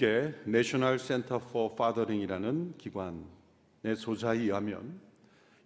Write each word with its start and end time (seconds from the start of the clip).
미국의 0.00 0.34
National 0.46 0.98
Center 0.98 1.38
for 1.38 1.74
Fathering이라는 1.76 2.78
기관의 2.78 3.96
조사에 4.00 4.38
의하면 4.38 4.98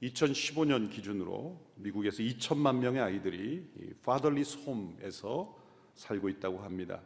2015년 0.02 0.90
기준으로 0.90 1.58
미국에서 1.76 2.18
2천만 2.18 2.78
명의 2.78 3.00
아이들이 3.00 3.64
fatherless 4.02 4.58
home에서 4.66 5.56
살고 5.94 6.28
있다고 6.28 6.58
합니다. 6.58 7.00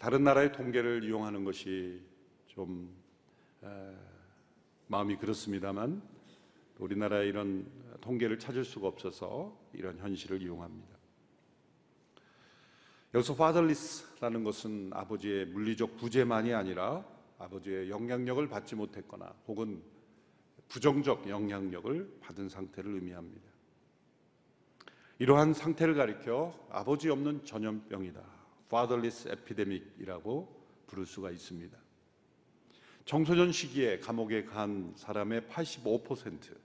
다른 0.00 0.24
나라의 0.24 0.52
통계를 0.52 1.04
이용하는 1.04 1.44
것이 1.44 2.00
좀 2.48 2.92
에, 3.62 3.68
마음이 4.88 5.16
그렇습니다만 5.16 6.02
우리나라의 6.78 7.28
이런 7.28 7.70
통계를 8.00 8.38
찾을 8.38 8.64
수가 8.64 8.88
없어서 8.88 9.56
이런 9.72 9.96
현실을 9.98 10.42
이용합니다. 10.42 10.97
여기서 13.18 13.32
fatherless라는 13.32 14.44
것은 14.44 14.90
아버지의 14.92 15.46
물리적 15.46 15.96
부재만이 15.96 16.54
아니라 16.54 17.04
아버지의 17.38 17.90
영향력을 17.90 18.48
받지 18.48 18.76
못했거나 18.76 19.34
혹은 19.48 19.82
부정적 20.68 21.28
영향력을 21.28 22.18
받은 22.20 22.48
상태를 22.48 22.94
의미합니다. 22.94 23.48
이러한 25.18 25.52
상태를 25.52 25.94
가리켜 25.94 26.54
아버지 26.70 27.10
없는 27.10 27.44
전염병이다. 27.44 28.20
fatherless 28.66 29.28
epidemic이라고 29.28 30.56
부를 30.86 31.04
수가 31.04 31.32
있습니다. 31.32 31.76
청소년 33.04 33.50
시기에 33.50 33.98
감옥에 33.98 34.44
간 34.44 34.92
사람의 34.94 35.42
85%, 35.42 36.56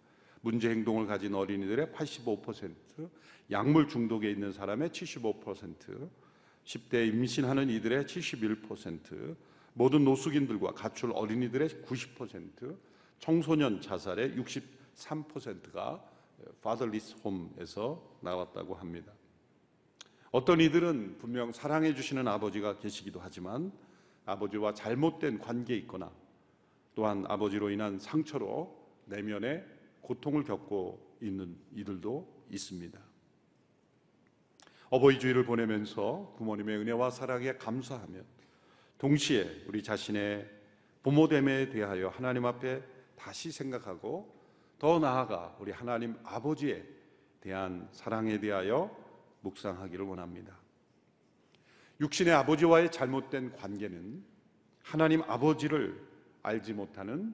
문제 0.41 0.69
행동을 0.69 1.07
가진 1.07 1.33
어린이들의 1.33 1.87
85%, 1.87 3.09
약물 3.49 3.87
중독에 3.87 4.29
있는 4.29 4.51
사람의 4.51 4.89
75%, 4.89 6.22
10대 6.65 7.07
임신하는 7.07 7.69
이들의 7.69 8.05
71%, 8.05 9.35
모든 9.73 10.03
노숙인들과 10.03 10.73
가출 10.73 11.11
어린이들의 11.13 11.69
90%, 11.85 12.77
청소년 13.19 13.81
자살의 13.81 14.35
63%가 14.35 16.03
fatherless 16.61 17.15
home에서 17.23 18.17
나왔다고 18.21 18.75
합니다. 18.75 19.11
어떤 20.31 20.59
이들은 20.61 21.19
분명 21.19 21.51
사랑해 21.51 21.93
주시는 21.93 22.27
아버지가 22.27 22.79
계시기도 22.79 23.19
하지만 23.21 23.71
아버지와 24.25 24.73
잘못된 24.73 25.39
관계에 25.39 25.77
있거나 25.77 26.11
또한 26.95 27.25
아버지로 27.27 27.69
인한 27.69 27.99
상처로 27.99 28.75
내면의 29.05 29.63
고통을 30.01 30.43
겪고 30.43 31.17
있는 31.21 31.55
이들도 31.75 32.45
있습니다. 32.49 32.99
어버이 34.93 35.17
주일을 35.17 35.43
보내면서 35.43 36.35
부모님의 36.37 36.77
은혜와 36.77 37.09
사랑에 37.09 37.53
감사하며 37.53 38.19
동시에 38.99 39.63
우리 39.65 39.81
자신의 39.81 40.47
부모됨에 41.01 41.69
대하여 41.69 42.09
하나님 42.09 42.45
앞에 42.45 42.83
다시 43.15 43.51
생각하고 43.51 44.39
더 44.77 44.99
나아가 44.99 45.57
우리 45.59 45.71
하나님 45.71 46.15
아버지에 46.23 46.83
대한 47.41 47.89
사랑에 47.91 48.39
대하여 48.39 48.95
묵상하기를 49.41 50.05
원합니다. 50.05 50.55
육신의 51.99 52.31
아버지와의 52.31 52.91
잘못된 52.91 53.53
관계는 53.53 54.23
하나님 54.83 55.23
아버지를 55.23 55.99
알지 56.43 56.73
못하는 56.73 57.33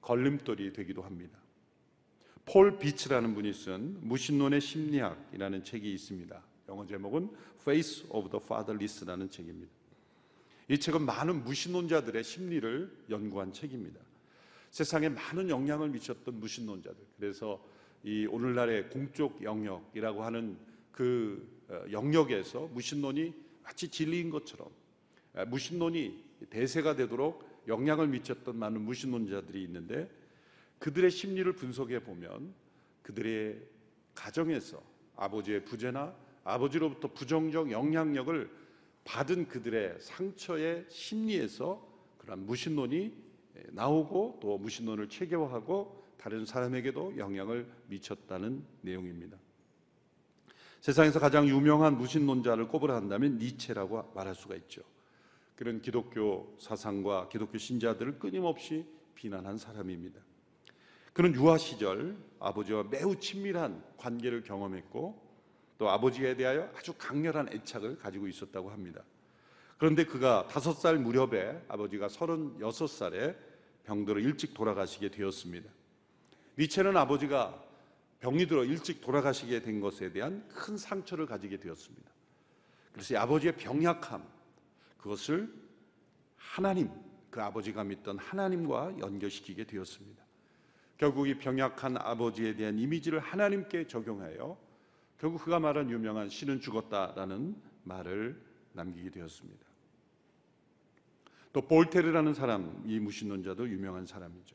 걸림돌이 0.00 0.72
되기도 0.72 1.02
합니다. 1.02 1.38
폴 2.46 2.78
비츠라는 2.78 3.34
분이 3.34 3.52
쓴 3.52 3.98
무신론의 4.00 4.62
심리학이라는 4.62 5.62
책이 5.62 5.92
있습니다. 5.92 6.55
영어 6.68 6.86
제목은 6.86 7.30
Face 7.60 8.06
of 8.10 8.30
the 8.30 8.42
Fatherless라는 8.42 9.30
책입니다. 9.30 9.72
이 10.68 10.78
책은 10.78 11.02
많은 11.02 11.44
무신론자들의 11.44 12.24
심리를 12.24 12.90
연구한 13.08 13.52
책입니다. 13.52 14.00
세상에 14.70 15.08
많은 15.08 15.48
영향을 15.48 15.88
미쳤던 15.90 16.40
무신론자들. 16.40 16.96
그래서 17.18 17.64
이 18.02 18.26
오늘날의 18.26 18.90
공적 18.90 19.42
영역이라고 19.42 20.24
하는 20.24 20.56
그 20.92 21.48
어, 21.68 21.84
영역에서 21.90 22.66
무신론이 22.68 23.34
마치 23.62 23.88
진리인 23.88 24.30
것처럼 24.30 24.68
무신론이 25.48 26.24
대세가 26.50 26.94
되도록 26.94 27.46
영향을 27.66 28.06
미쳤던 28.08 28.56
많은 28.56 28.80
무신론자들이 28.82 29.62
있는데 29.64 30.08
그들의 30.78 31.10
심리를 31.10 31.50
분석해 31.52 32.00
보면 32.00 32.54
그들의 33.02 33.60
가정에서 34.14 34.82
아버지의 35.16 35.64
부재나 35.64 36.14
아버지로부터 36.46 37.08
부정적 37.08 37.70
영향력을 37.70 38.50
받은 39.04 39.48
그들의 39.48 39.96
상처의 40.00 40.86
심리에서 40.88 41.86
그런 42.18 42.46
무신론이 42.46 43.14
나오고 43.68 44.38
또 44.40 44.58
무신론을 44.58 45.08
체계화하고 45.08 46.04
다른 46.16 46.44
사람에게도 46.44 47.18
영향을 47.18 47.70
미쳤다는 47.88 48.64
내용입니다. 48.80 49.36
세상에서 50.80 51.18
가장 51.18 51.48
유명한 51.48 51.96
무신론자를 51.98 52.68
꼽으라 52.68 52.94
한다면 52.94 53.38
니체라고 53.38 54.12
말할 54.14 54.34
수가 54.34 54.54
있죠. 54.56 54.82
그런 55.56 55.80
기독교 55.80 56.56
사상과 56.60 57.28
기독교 57.28 57.58
신자들을 57.58 58.18
끊임없이 58.18 58.86
비난한 59.14 59.56
사람입니다. 59.56 60.20
그는 61.12 61.34
유아 61.34 61.58
시절 61.58 62.16
아버지와 62.38 62.84
매우 62.84 63.18
친밀한 63.18 63.82
관계를 63.96 64.42
경험했고 64.42 65.25
또 65.78 65.90
아버지에 65.90 66.36
대하여 66.36 66.70
아주 66.76 66.94
강렬한 66.94 67.52
애착을 67.52 67.98
가지고 67.98 68.28
있었다고 68.28 68.70
합니다. 68.70 69.02
그런데 69.78 70.04
그가 70.04 70.46
다섯 70.48 70.72
살 70.72 70.98
무렵에 70.98 71.62
아버지가 71.68 72.08
서른여섯 72.08 72.88
살에 72.88 73.36
병들어 73.84 74.20
일찍 74.20 74.54
돌아가시게 74.54 75.10
되었습니다. 75.10 75.70
니체는 76.58 76.96
아버지가 76.96 77.62
병이 78.20 78.46
들어 78.46 78.64
일찍 78.64 79.02
돌아가시게 79.02 79.60
된 79.60 79.80
것에 79.80 80.10
대한 80.12 80.46
큰 80.48 80.78
상처를 80.78 81.26
가지게 81.26 81.58
되었습니다. 81.58 82.10
그래서 82.92 83.18
아버지의 83.18 83.56
병약함, 83.56 84.26
그것을 84.96 85.52
하나님, 86.36 86.90
그 87.30 87.42
아버지가 87.42 87.84
믿던 87.84 88.18
하나님과 88.18 88.98
연결시키게 88.98 89.64
되었습니다. 89.64 90.24
결국 90.96 91.28
이 91.28 91.36
병약한 91.36 91.98
아버지에 91.98 92.56
대한 92.56 92.78
이미지를 92.78 93.20
하나님께 93.20 93.86
적용하여 93.86 94.56
결국 95.18 95.42
그가 95.42 95.58
말한 95.58 95.90
유명한 95.90 96.28
신은 96.28 96.60
죽었다라는 96.60 97.56
말을 97.84 98.40
남기게 98.72 99.10
되었습니다. 99.10 99.66
또 101.52 101.62
볼테르라는 101.62 102.34
사람, 102.34 102.82
이 102.86 102.98
무신론자도 102.98 103.68
유명한 103.70 104.04
사람이죠. 104.04 104.54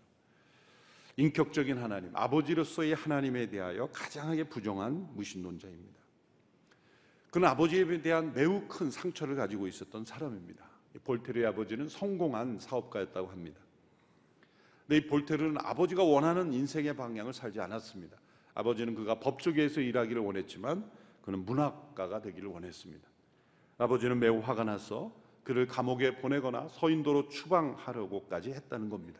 인격적인 1.18 1.78
하나님, 1.78 2.16
아버지로서의 2.16 2.94
하나님에 2.94 3.50
대하여 3.50 3.88
가장하게 3.88 4.46
부정한 4.46 5.10
무신론자입니다. 5.16 6.00
그는 7.32 7.48
아버지에 7.48 8.02
대한 8.02 8.34
매우 8.34 8.68
큰 8.68 8.92
상처를 8.92 9.36
가지고 9.36 9.68
있었던 9.68 10.06
사람입니다. 10.06 10.64
볼테르의 11.04 11.48
아버지는 11.48 11.90
성공한 11.90 12.60
사업가였다고 12.60 13.30
합니다. 13.30 13.60
근데 14.86 14.98
이 14.98 15.08
볼테르는 15.08 15.58
아버지가 15.58 16.04
원하는 16.04 16.54
인생의 16.54 16.96
방향을 16.96 17.34
살지 17.34 17.60
않았습니다. 17.62 18.21
아버지는 18.54 18.96
그가 18.96 19.20
법조계에서 19.20 19.82
일하기를 19.82 20.22
원했지만 20.22 20.90
그는 21.22 21.46
문학가가 21.46 22.22
되기를 22.22 22.50
원했습니다. 22.50 23.08
아버지는 23.78 24.20
매우 24.20 24.40
화가 24.40 24.64
나서 24.64 25.12
그를 25.44 25.68
감옥에 25.68 26.18
보내거나 26.18 26.68
서인도로 26.70 27.30
추방하려고까지 27.30 28.52
했다는 28.52 28.90
겁니다. 28.90 29.20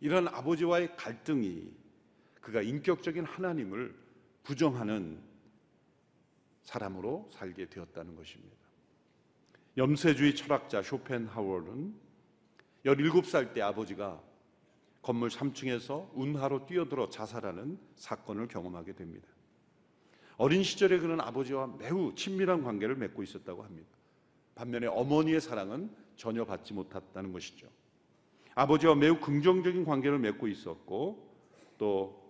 이런 0.00 0.28
아버지와의 0.28 0.96
갈등이 0.96 1.72
그가 2.40 2.62
인격적인 2.62 3.24
하나님을 3.24 3.94
부정하는 4.44 5.20
사람으로 6.62 7.28
살게 7.32 7.68
되었다는 7.68 8.14
것입니다. 8.14 8.56
염세주의 9.76 10.34
철학자 10.36 10.82
쇼펜하워는 10.82 11.94
17살 12.84 13.52
때 13.52 13.62
아버지가 13.62 14.22
건물 15.06 15.28
3층에서 15.28 16.08
운하로 16.14 16.66
뛰어들어 16.66 17.08
자살하는 17.08 17.78
사건을 17.94 18.48
경험하게 18.48 18.94
됩니다. 18.94 19.28
어린 20.36 20.62
시절에 20.62 20.98
그는 20.98 21.20
아버지와 21.20 21.68
매우 21.78 22.14
친밀한 22.14 22.62
관계를 22.64 22.96
맺고 22.96 23.22
있었다고 23.22 23.62
합니다. 23.62 23.88
반면에 24.56 24.88
어머니의 24.88 25.40
사랑은 25.40 25.90
전혀 26.16 26.44
받지 26.44 26.74
못했다는 26.74 27.32
것이죠. 27.32 27.68
아버지와 28.54 28.96
매우 28.96 29.20
긍정적인 29.20 29.84
관계를 29.84 30.18
맺고 30.18 30.48
있었고 30.48 31.34
또 31.78 32.26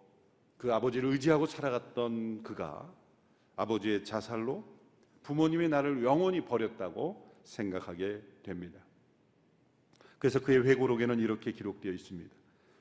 그 0.58 0.73
아버지를 0.73 1.11
의지하고 1.11 1.46
살아갔던 1.46 2.43
그가 2.43 2.90
아버지의 3.56 4.05
자살로 4.05 4.64
부모님이 5.23 5.69
나를 5.69 6.02
영원히 6.05 6.44
버렸다고 6.44 7.40
생각하게 7.44 8.23
됩니다. 8.43 8.81
그래서 10.19 10.40
그의 10.40 10.67
회고록에는 10.67 11.20
이렇게 11.20 11.52
기록되어 11.52 11.93
있습니다. 11.93 12.34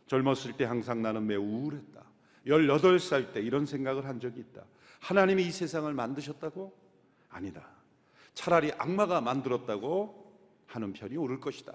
젊었을 0.07 0.53
때 0.53 0.65
항상 0.65 1.01
나는 1.01 1.25
매우 1.25 1.41
우울했다. 1.41 2.03
18살 2.47 3.33
때 3.33 3.41
이런 3.41 3.65
생각을 3.65 4.05
한 4.05 4.19
적이 4.19 4.41
있다. 4.41 4.63
하나님이 4.99 5.45
이 5.45 5.51
세상을 5.51 5.91
만드셨다고? 5.93 6.75
아니다. 7.29 7.67
차라리 8.33 8.71
악마가 8.73 9.21
만들었다고 9.21 10.33
하는 10.67 10.93
편이 10.93 11.17
옳을 11.17 11.39
것이다. 11.39 11.73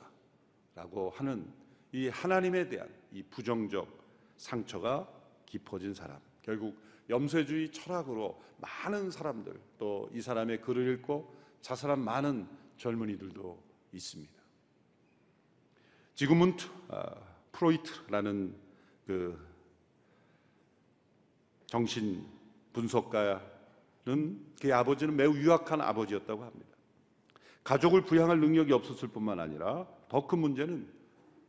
라고 0.75 1.11
하는 1.11 1.51
이 1.93 2.09
하나님에 2.09 2.69
대한 2.69 2.89
이 3.13 3.23
부정적 3.23 3.89
상처가 4.37 5.09
깊어진 5.47 5.93
사람. 5.93 6.19
결국 6.43 6.79
염세주의 7.09 7.73
철학으로 7.73 8.41
많은 8.59 9.11
사람들 9.11 9.61
또 9.79 10.09
이 10.13 10.21
사람의 10.21 10.61
글을 10.61 10.93
읽고 10.95 11.35
자살한 11.61 12.01
많은 12.01 12.49
젊은이들도 12.77 13.63
있습니다. 13.93 14.33
지금은 16.15 16.57
아, 16.89 17.15
프로이트라는 17.53 18.55
그 19.07 19.39
정신 21.67 22.25
분석가는 22.73 23.41
그의 24.61 24.73
아버지는 24.73 25.17
매우 25.17 25.35
유약한 25.37 25.81
아버지였다고 25.81 26.45
합니다. 26.45 26.71
가족을 27.65 28.03
부양할 28.05 28.41
능력이 28.41 28.73
없었을 28.73 29.09
뿐만 29.09 29.39
아니라 29.41 29.87
더 30.09 30.27
큰 30.27 30.39
문제는 30.39 30.89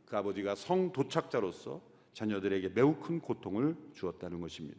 그 0.06 0.16
아버지가 0.16 0.54
성도착자로서 0.54 1.80
자녀들에게 2.12 2.68
매우 2.70 2.96
큰 2.96 3.18
고통을 3.20 3.76
주었다는 3.94 4.40
것입니다. 4.40 4.78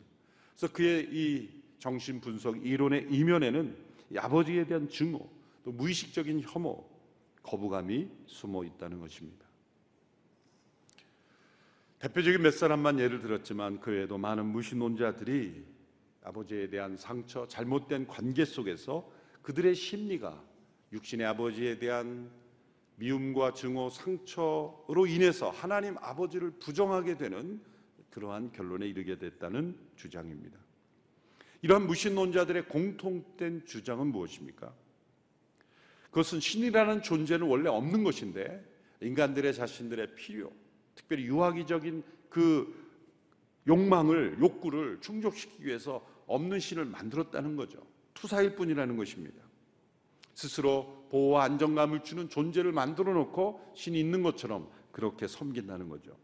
그래서 0.55 0.73
그의 0.73 1.09
이 1.11 1.49
정신 1.79 2.21
분석 2.21 2.65
이론의 2.65 3.07
이면에는 3.09 3.75
이 4.11 4.17
아버지에 4.17 4.65
대한 4.65 4.87
증오, 4.87 5.27
또 5.65 5.71
무의식적인 5.71 6.41
혐오, 6.41 6.87
거부감이 7.41 8.07
숨어 8.27 8.63
있다는 8.63 8.99
것입니다. 8.99 9.42
대표적인 12.03 12.41
몇 12.41 12.51
사람만 12.51 12.99
예를 12.99 13.21
들었지만 13.21 13.79
그 13.79 13.91
외에도 13.91 14.17
많은 14.17 14.47
무신론자들이 14.47 15.63
아버지에 16.21 16.69
대한 16.69 16.97
상처, 16.97 17.47
잘못된 17.47 18.07
관계 18.07 18.43
속에서 18.43 19.09
그들의 19.41 19.73
심리가 19.73 20.43
육신의 20.91 21.25
아버지에 21.25 21.79
대한 21.79 22.29
미움과 22.97 23.53
증오, 23.53 23.89
상처로 23.89 25.07
인해서 25.07 25.49
하나님 25.49 25.95
아버지를 25.97 26.51
부정하게 26.59 27.15
되는 27.15 27.61
그러한 28.09 28.51
결론에 28.51 28.85
이르게 28.85 29.17
됐다는 29.17 29.79
주장입니다. 29.95 30.59
이러한 31.61 31.87
무신론자들의 31.87 32.67
공통된 32.67 33.65
주장은 33.65 34.07
무엇입니까? 34.07 34.73
그것은 36.09 36.41
신이라는 36.41 37.01
존재는 37.01 37.47
원래 37.47 37.69
없는 37.69 38.03
것인데 38.03 38.61
인간들의 38.99 39.53
자신들의 39.53 40.15
필요, 40.15 40.51
특별히 40.95 41.25
유아기적인 41.25 42.03
그 42.29 42.83
욕망을 43.67 44.37
욕구를 44.39 44.99
충족시키기 45.01 45.65
위해서 45.65 46.05
없는 46.27 46.59
신을 46.59 46.85
만들었다는 46.85 47.55
거죠. 47.55 47.79
투사일 48.13 48.55
뿐이라는 48.55 48.97
것입니다. 48.97 49.41
스스로 50.33 51.05
보호와 51.09 51.43
안정감을 51.43 52.03
주는 52.03 52.29
존재를 52.29 52.71
만들어 52.71 53.13
놓고 53.13 53.73
신이 53.75 53.99
있는 53.99 54.23
것처럼 54.23 54.69
그렇게 54.91 55.27
섬긴다는 55.27 55.89
거죠. 55.89 56.15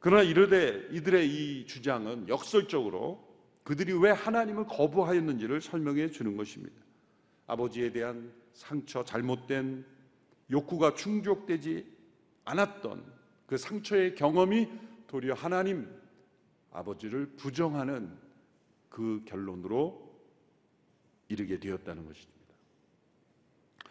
그러나 0.00 0.22
이르되 0.22 0.88
이들의 0.90 1.28
이 1.28 1.66
주장은 1.66 2.28
역설적으로 2.28 3.26
그들이 3.62 3.92
왜 3.94 4.10
하나님을 4.10 4.66
거부하였는지를 4.66 5.62
설명해 5.62 6.10
주는 6.10 6.36
것입니다. 6.36 6.76
아버지에 7.46 7.92
대한 7.92 8.32
상처, 8.52 9.04
잘못된 9.04 9.84
욕구가 10.50 10.94
충족되지 10.94 11.86
않았던 12.44 13.13
그 13.46 13.56
상처의 13.56 14.14
경험이 14.14 14.68
도리어 15.06 15.34
하나님 15.34 15.88
아버지를 16.72 17.26
부정하는 17.36 18.10
그 18.88 19.22
결론으로 19.26 20.04
이르게 21.28 21.58
되었다는 21.58 22.06
것입니다. 22.06 22.34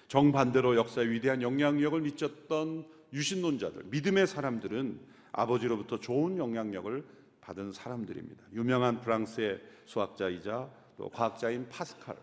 정반대로 0.07 0.75
역사에 0.75 1.09
위대한 1.09 1.41
영향력을 1.41 1.99
미쳤던 2.01 2.87
유신론자들, 3.13 3.85
믿음의 3.85 4.27
사람들은 4.27 4.99
아버지로부터 5.31 5.99
좋은 5.99 6.37
영향력을 6.37 7.03
받은 7.41 7.71
사람들입니다. 7.71 8.43
유명한 8.53 9.01
프랑스의 9.01 9.61
수학자이자 9.85 10.69
또 10.97 11.09
과학자인 11.09 11.67
파스칼, 11.69 12.15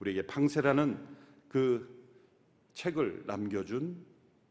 우리에게 0.00 0.22
팡세라는 0.22 0.98
그 1.48 1.88
책을 2.74 3.24
남겨준 3.26 3.96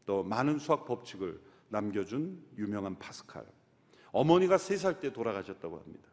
또 0.06 0.22
많은 0.22 0.58
수학 0.58 0.84
법칙을 0.84 1.40
남겨준 1.68 2.42
유명한 2.56 2.98
파스칼. 2.98 3.44
어머니가 4.12 4.58
세살때 4.58 5.12
돌아가셨다고 5.12 5.78
합니다. 5.78 6.08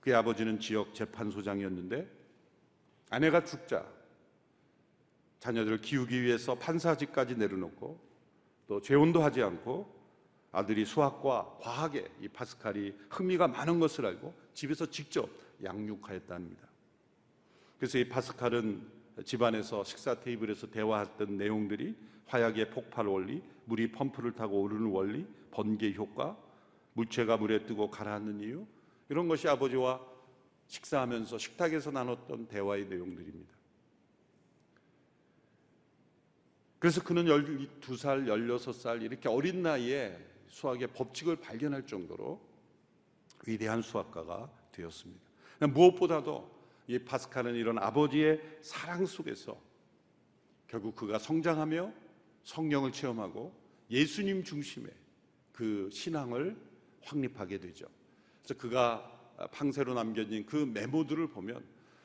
그의 0.00 0.16
아버지는 0.16 0.58
지역 0.58 0.94
재판소장이었는데 0.94 2.10
아내가 3.10 3.44
죽자 3.44 3.86
자녀들을 5.40 5.80
키우기 5.80 6.22
위해서 6.22 6.54
판사직까지 6.54 7.36
내려놓고 7.36 8.00
또 8.66 8.80
재혼도 8.80 9.22
하지 9.22 9.42
않고 9.42 10.00
아들이 10.52 10.84
수학과 10.84 11.56
과학에 11.60 12.08
이 12.20 12.28
파스칼이 12.28 12.94
흥미가 13.10 13.48
많은 13.48 13.78
것을 13.78 14.06
알고 14.06 14.34
집에서 14.54 14.86
직접 14.86 15.28
양육하였답니다. 15.62 16.68
그래서 17.78 17.98
이 17.98 18.08
파스칼은 18.08 18.86
집안에서 19.24 19.84
식사 19.84 20.20
테이블에서 20.20 20.70
대화했던 20.70 21.36
내용들이 21.36 21.96
화약의 22.30 22.70
폭발 22.70 23.06
원리, 23.06 23.42
물이 23.64 23.90
펌프를 23.90 24.32
타고 24.32 24.62
오르는 24.62 24.86
원리, 24.86 25.26
번개 25.50 25.92
효과, 25.94 26.38
물체가 26.94 27.36
물에 27.36 27.66
뜨고 27.66 27.90
가라앉는 27.90 28.40
이유 28.40 28.66
이런 29.08 29.26
것이 29.26 29.48
아버지와 29.48 30.00
식사하면서 30.68 31.38
식탁에서 31.38 31.90
나눴던 31.90 32.46
대화의 32.46 32.86
내용들입니다. 32.86 33.52
그래서 36.78 37.02
그는 37.02 37.24
12살, 37.24 38.26
16살 38.26 39.02
이렇게 39.02 39.28
어린 39.28 39.62
나이에 39.62 40.16
수학의 40.48 40.88
법칙을 40.88 41.36
발견할 41.36 41.86
정도로 41.86 42.40
위대한 43.46 43.82
수학가가 43.82 44.48
되었습니다. 44.70 45.20
무엇보다도 45.58 46.48
이 46.86 46.98
파스칼은 47.00 47.56
이런 47.56 47.78
아버지의 47.78 48.40
사랑 48.62 49.04
속에서 49.04 49.60
결국 50.68 50.94
그가 50.94 51.18
성장하며 51.18 51.92
성령을 52.44 52.92
체험하고 52.92 53.54
예수님 53.90 54.44
중심의 54.44 54.90
그 55.52 55.88
신앙을 55.92 56.56
확립하게 57.02 57.58
되죠. 57.58 57.86
그래서 58.42 58.60
그가 58.60 59.20
팡세로 59.52 59.94
남겨진 59.94 60.46
그 60.46 60.56
메모들을 60.56 61.28
보면 61.28 61.64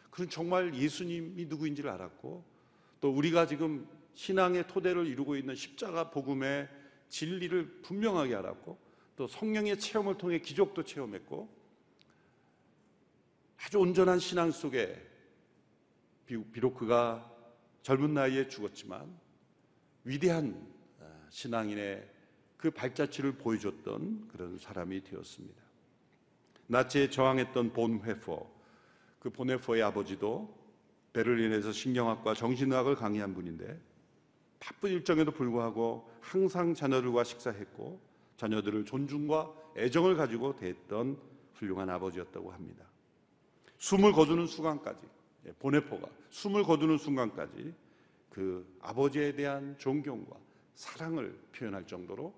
그는 0.09 0.29
정말 0.29 0.73
예수님이 0.73 1.45
누구인지를 1.45 1.89
알았고 1.89 2.43
또 3.01 3.09
우리가 3.11 3.47
지금 3.47 3.87
신앙의 4.13 4.67
토대를 4.67 5.07
이루고 5.07 5.35
있는 5.35 5.55
십자가 5.55 6.09
복음의 6.09 6.69
진리를 7.09 7.81
분명하게 7.81 8.35
알았고 8.35 8.77
또 9.15 9.27
성령의 9.27 9.79
체험을 9.79 10.17
통해 10.17 10.39
기적도 10.39 10.83
체험했고 10.83 11.49
아주 13.57 13.79
온전한 13.79 14.19
신앙 14.19 14.51
속에 14.51 15.01
비록 16.25 16.75
그가 16.75 17.31
젊은 17.81 18.13
나이에 18.13 18.47
죽었지만 18.47 19.24
위대한 20.05 20.55
아, 21.01 21.05
신앙인의 21.29 22.07
그 22.57 22.71
발자취를 22.71 23.33
보여줬던 23.33 24.29
그런 24.29 24.57
사람이 24.57 25.03
되었습니다. 25.03 25.61
나치에 26.67 27.09
저항했던 27.09 27.73
본회퍼, 27.73 28.49
그 29.19 29.29
본회퍼의 29.29 29.83
아버지도 29.83 30.55
베를린에서 31.13 31.71
신경학과 31.71 32.33
정신의학을 32.33 32.95
강의한 32.95 33.33
분인데 33.33 33.79
바쁜 34.59 34.91
일정에도 34.91 35.31
불구하고 35.31 36.09
항상 36.21 36.73
자녀들과 36.73 37.23
식사했고 37.23 37.99
자녀들을 38.37 38.85
존중과 38.85 39.53
애정을 39.77 40.15
가지고 40.15 40.55
대했던 40.55 41.17
훌륭한 41.55 41.89
아버지였다고 41.89 42.51
합니다. 42.51 42.85
숨을 43.77 44.11
거두는 44.11 44.47
순간까지 44.47 44.99
예, 45.47 45.51
보네포가 45.53 46.07
숨을 46.29 46.63
거두는 46.63 46.97
순간까지 46.97 47.73
그 48.35 48.67
아버지에 48.81 49.31
대한 49.33 49.77
존경과 49.77 50.35
사랑을 50.73 51.39
표현할 51.53 51.87
정도로 51.87 52.33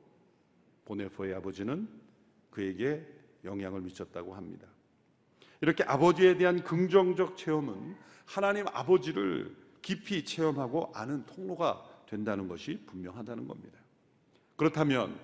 보네포의 0.85 1.33
아버지는 1.33 1.89
그에게 2.51 3.03
영향을 3.43 3.81
미쳤다고 3.81 4.35
합니다. 4.35 4.67
이렇게 5.59 5.83
아버지에 5.83 6.37
대한 6.37 6.63
긍정적 6.63 7.35
체험은 7.35 7.95
하나님 8.27 8.67
아버지를 8.67 9.57
깊이 9.81 10.23
체험하고 10.23 10.91
아는 10.93 11.25
통로가 11.25 11.83
된다는 12.07 12.47
것이 12.47 12.79
분명하다는 12.85 13.47
겁니다. 13.47 13.79
그렇다면 14.55 15.19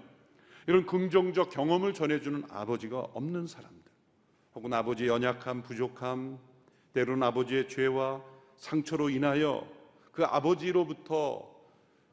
이런 0.66 0.88
긍정적 0.88 1.52
경험을 1.52 1.94
전해주는 1.94 2.46
아버지가 2.50 2.98
없는 2.98 3.46
사람들, 3.46 3.92
혹은 4.56 4.74
아버지의 4.74 5.10
연약함, 5.10 5.62
부족함, 5.62 6.40
때로는 6.94 7.22
아버지의 7.22 7.70
죄와 7.70 8.24
상처로 8.56 9.12
인하여 9.12 9.72
그 10.14 10.24
아버지로부터 10.24 11.52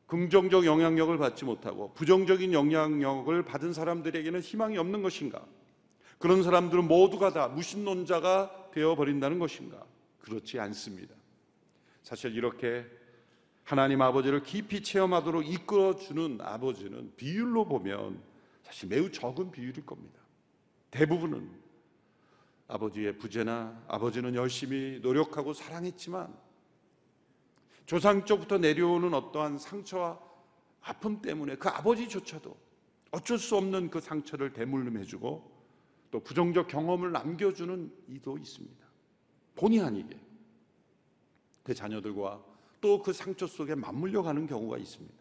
긍정적 0.07 0.67
영향력을 0.67 1.17
받지 1.19 1.45
못하고 1.45 1.93
부정적인 1.95 2.53
영향력을 2.53 3.45
받은 3.45 3.73
사람들에게는 3.73 4.41
희망이 4.41 4.77
없는 4.77 5.03
것인가? 5.03 5.47
그런 6.19 6.43
사람들은 6.43 6.89
모두가 6.89 7.33
다 7.33 7.47
무신론자가 7.49 8.71
되어 8.73 8.97
버린다는 8.97 9.39
것인가? 9.39 9.85
그렇지 10.19 10.59
않습니다. 10.59 11.15
사실 12.03 12.35
이렇게 12.35 12.85
하나님 13.63 14.03
아버지를 14.03 14.43
깊이 14.43 14.83
체험하도록 14.83 15.47
이끌어주는 15.47 16.41
아버지는 16.41 17.13
비율로 17.17 17.67
보면 17.67 18.21
사실 18.63 18.89
매우 18.89 19.13
적은 19.13 19.53
비율일 19.53 19.87
겁니다. 19.87 20.19
대부분은 20.91 21.49
아버지의 22.67 23.19
부재나 23.19 23.81
아버지는 23.87 24.35
열심히 24.35 24.99
노력하고 25.03 25.53
사랑했지만 25.53 26.35
조상적부터 27.91 28.59
내려오는 28.59 29.13
어떠한 29.13 29.59
상처와 29.59 30.17
아픔 30.81 31.21
때문에 31.21 31.57
그 31.57 31.69
아버지조차도 31.69 32.57
어쩔 33.11 33.37
수 33.37 33.57
없는 33.57 33.91
그 33.91 34.01
상처를 34.01 34.53
대물림해주고 34.53 35.51
또 36.13 36.21
부정적 36.21 36.69
경험을 36.69 37.11
남겨주는 37.11 37.93
이도 38.07 38.39
있습니다. 38.39 38.87
본의 39.57 39.81
아니게 39.81 40.17
그 41.65 41.75
자녀들과 41.75 42.45
또 42.81 43.03
그 43.03 43.13
상처 43.13 43.49
속에 43.49 43.75
맞물려 43.75 44.23
가는 44.23 44.47
경우가 44.47 44.79
있습니다. 44.79 45.15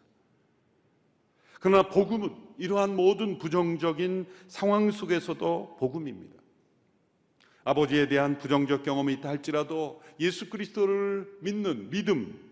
그러나 1.58 1.88
복음은 1.88 2.36
이러한 2.56 2.94
모든 2.94 3.38
부정적인 3.38 4.28
상황 4.46 4.92
속에서도 4.92 5.76
복음입니다. 5.80 6.40
아버지에 7.64 8.06
대한 8.06 8.38
부정적 8.38 8.84
경험이 8.84 9.14
있다 9.14 9.28
할지라도 9.28 10.00
예수 10.20 10.48
그리스도를 10.48 11.36
믿는 11.40 11.90
믿음, 11.90 12.49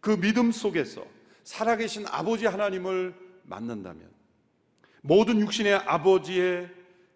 그 0.00 0.18
믿음 0.18 0.50
속에서 0.52 1.04
살아계신 1.44 2.06
아버지 2.06 2.46
하나님을 2.46 3.14
만난다면 3.44 4.08
모든 5.02 5.40
육신의 5.40 5.74
아버지의 5.74 6.70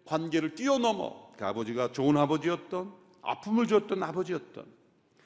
관계를 0.05 0.55
뛰어넘어 0.55 1.31
그 1.37 1.45
아버지가 1.45 1.91
좋은 1.91 2.17
아버지였던 2.17 2.93
아픔을 3.21 3.67
줬던 3.67 4.03
아버지였던 4.03 4.65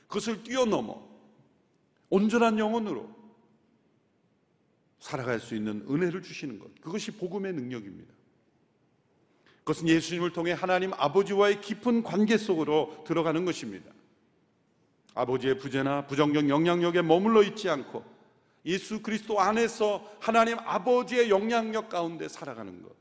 그것을 0.08 0.44
뛰어넘어 0.44 1.08
온전한 2.10 2.58
영혼으로 2.58 3.20
살아갈 5.00 5.40
수 5.40 5.56
있는 5.56 5.86
은혜를 5.90 6.22
주시는 6.22 6.60
것. 6.60 6.70
그것이 6.82 7.12
복음의 7.12 7.54
능력입니다. 7.54 8.14
그것은 9.60 9.88
예수님을 9.88 10.34
통해 10.34 10.52
하나님 10.52 10.94
아버지와의 10.94 11.62
깊은 11.62 12.04
관계 12.04 12.38
속으로 12.38 13.04
들어가는 13.06 13.46
것입니다. 13.46 13.92
아버지의 15.16 15.58
부재나 15.58 16.08
부정적 16.08 16.50
영향력에 16.50 17.02
머물러 17.02 17.44
있지 17.44 17.70
않고 17.70 18.04
예수 18.66 19.02
그리스도 19.02 19.40
안에서 19.40 20.08
하나님 20.20 20.58
아버지의 20.60 21.30
영향력 21.30 21.90
가운데 21.90 22.28
살아가는 22.28 22.82
것. 22.84 22.92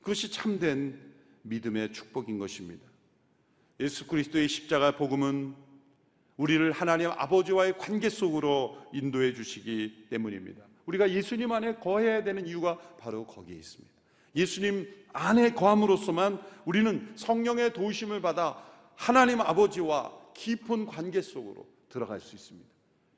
그것이 0.00 0.30
참된 0.30 1.00
믿음의 1.42 1.92
축복인 1.92 2.38
것입니다. 2.38 2.84
예수 3.78 4.06
그리스도의 4.06 4.48
십자가 4.48 4.96
복음은 4.96 5.54
우리를 6.36 6.72
하나님 6.72 7.10
아버지와의 7.10 7.78
관계 7.78 8.08
속으로 8.08 8.78
인도해 8.92 9.34
주시기 9.34 10.06
때문입니다. 10.10 10.64
우리가 10.86 11.10
예수님 11.10 11.52
안에 11.52 11.76
거해야 11.76 12.24
되는 12.24 12.46
이유가 12.46 12.78
바로 12.98 13.26
거기에 13.26 13.56
있습니다. 13.56 13.90
예수님 14.36 14.88
안에 15.12 15.52
거함으로써만 15.54 16.40
우리는 16.64 17.12
성령의 17.16 17.72
도우심을 17.72 18.20
받아 18.20 18.62
하나님 18.96 19.40
아버지와 19.40 20.19
깊은 20.40 20.86
관계 20.86 21.20
속으로 21.20 21.68
들어갈 21.90 22.18
수 22.18 22.34
있습니다. 22.34 22.66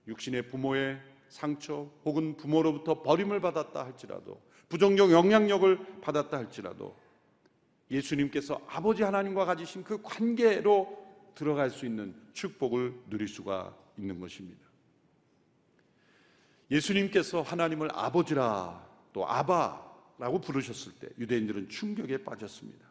육신의 0.08 0.48
부모의 0.48 1.00
상처 1.28 1.88
혹은 2.04 2.36
부모로부터 2.36 3.02
버림을 3.02 3.40
받았다 3.40 3.84
할지라도 3.84 4.42
부정적 4.68 5.12
영향력을 5.12 6.00
받았다 6.00 6.36
할지라도 6.36 6.96
예수님께서 7.92 8.60
아버지 8.66 9.04
하나님과 9.04 9.44
가지신 9.44 9.84
그 9.84 10.02
관계로 10.02 10.98
들어갈 11.36 11.70
수 11.70 11.86
있는 11.86 12.12
축복을 12.32 12.92
누릴 13.08 13.28
수가 13.28 13.76
있는 13.96 14.18
것입니다. 14.18 14.60
예수님께서 16.72 17.42
하나님을 17.42 17.90
아버지라 17.92 18.84
또 19.12 19.28
아바라고 19.28 20.40
부르셨을 20.40 20.94
때 20.98 21.08
유대인들은 21.18 21.68
충격에 21.68 22.24
빠졌습니다. 22.24 22.84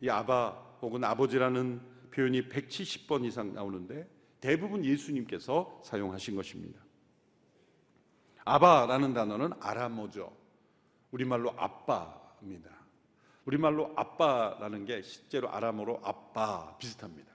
이 0.00 0.08
아바 0.08 0.78
혹은 0.82 1.02
아버지라는 1.02 1.95
표현이 2.16 2.48
170번 2.48 3.26
이상 3.26 3.52
나오는데 3.52 4.08
대부분 4.40 4.84
예수님께서 4.84 5.80
사용하신 5.84 6.34
것입니다. 6.34 6.80
아바라는 8.46 9.12
단어는 9.12 9.52
아람어죠. 9.60 10.34
우리말로 11.10 11.52
아빠입니다. 11.58 12.70
우리말로 13.44 13.92
아빠라는 13.96 14.86
게 14.86 15.02
실제로 15.02 15.50
아람어로 15.50 16.00
아빠 16.02 16.74
비슷합니다. 16.78 17.30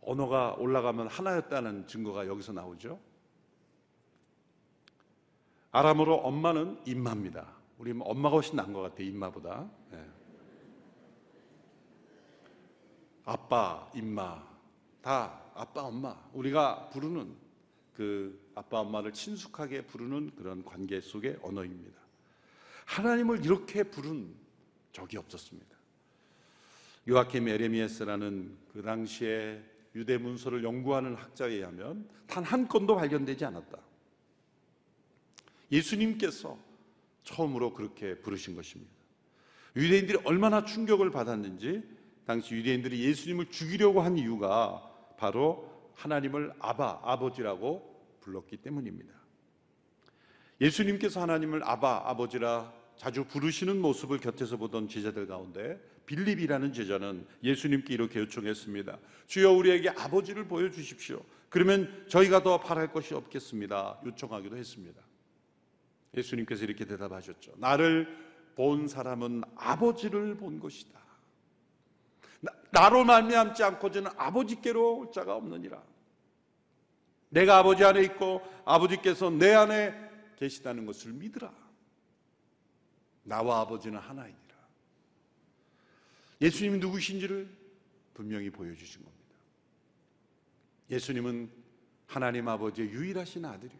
언어가 0.00 0.54
올라가면 0.54 1.08
하나였다는 1.08 1.86
증거가 1.88 2.26
여기서 2.26 2.52
나오죠. 2.52 2.98
아람어로 5.72 6.16
엄마는 6.16 6.80
임마입니다. 6.86 7.46
우리 7.76 7.92
엄마가 7.92 8.36
훨씬 8.36 8.56
나은 8.56 8.72
것 8.72 8.80
같아요. 8.80 9.06
임마보다. 9.06 9.68
네. 9.90 10.17
아빠, 13.28 13.90
임마 13.94 14.42
다 15.02 15.42
아빠, 15.54 15.82
엄마 15.82 16.16
우리가 16.32 16.88
부르는 16.88 17.36
그 17.92 18.50
아빠, 18.54 18.80
엄마를 18.80 19.12
친숙하게 19.12 19.82
부르는 19.82 20.32
그런 20.34 20.64
관계 20.64 20.98
속의 20.98 21.40
언어입니다. 21.42 22.00
하나님을 22.86 23.44
이렇게 23.44 23.82
부른 23.82 24.34
적이 24.92 25.18
없었습니다. 25.18 25.76
요아킴 27.06 27.48
에레미에스라는 27.48 28.56
그 28.72 28.80
당시에 28.80 29.62
유대 29.94 30.16
문서를 30.16 30.64
연구하는 30.64 31.14
학자에 31.14 31.52
의하면 31.52 32.08
단 32.26 32.42
한 32.44 32.66
건도 32.66 32.96
발견되지 32.96 33.44
않았다. 33.44 33.78
예수님께서 35.70 36.58
처음으로 37.24 37.74
그렇게 37.74 38.14
부르신 38.14 38.56
것입니다. 38.56 38.90
유대인들이 39.76 40.20
얼마나 40.24 40.64
충격을 40.64 41.10
받았는지 41.10 41.97
당시 42.28 42.54
유대인들이 42.56 43.04
예수님을 43.06 43.46
죽이려고 43.46 44.02
한 44.02 44.18
이유가 44.18 44.82
바로 45.16 45.90
하나님을 45.94 46.52
아바, 46.58 47.00
아버지라고 47.02 48.18
불렀기 48.20 48.58
때문입니다. 48.58 49.14
예수님께서 50.60 51.22
하나님을 51.22 51.64
아바, 51.64 52.02
아버지라 52.04 52.70
자주 52.96 53.24
부르시는 53.24 53.80
모습을 53.80 54.18
곁에서 54.18 54.58
보던 54.58 54.88
제자들 54.88 55.26
가운데 55.26 55.80
빌립이라는 56.04 56.74
제자는 56.74 57.26
예수님께 57.44 57.94
이렇게 57.94 58.20
요청했습니다. 58.20 58.98
주여 59.26 59.50
우리에게 59.52 59.88
아버지를 59.88 60.46
보여주십시오. 60.46 61.22
그러면 61.48 62.04
저희가 62.08 62.42
더 62.42 62.60
바랄 62.60 62.92
것이 62.92 63.14
없겠습니다. 63.14 64.02
요청하기도 64.04 64.54
했습니다. 64.54 65.00
예수님께서 66.14 66.64
이렇게 66.64 66.84
대답하셨죠. 66.84 67.54
나를 67.56 68.06
본 68.54 68.86
사람은 68.86 69.44
아버지를 69.56 70.36
본 70.36 70.60
것이다. 70.60 71.07
나, 72.40 72.88
로 72.88 73.04
말미암지 73.04 73.62
않고 73.62 73.90
저는 73.90 74.10
아버지께로 74.16 74.98
올 74.98 75.12
자가 75.12 75.34
없느니라. 75.36 75.82
내가 77.30 77.58
아버지 77.58 77.84
안에 77.84 78.02
있고 78.04 78.42
아버지께서 78.64 79.30
내 79.30 79.52
안에 79.54 79.94
계시다는 80.36 80.86
것을 80.86 81.12
믿으라. 81.12 81.52
나와 83.24 83.60
아버지는 83.60 83.98
하나이니라. 83.98 84.38
예수님이 86.40 86.78
누구신지를 86.78 87.48
분명히 88.14 88.50
보여주신 88.50 89.02
겁니다. 89.02 89.18
예수님은 90.90 91.50
하나님 92.06 92.48
아버지의 92.48 92.88
유일하신 92.90 93.44
아들이요. 93.44 93.78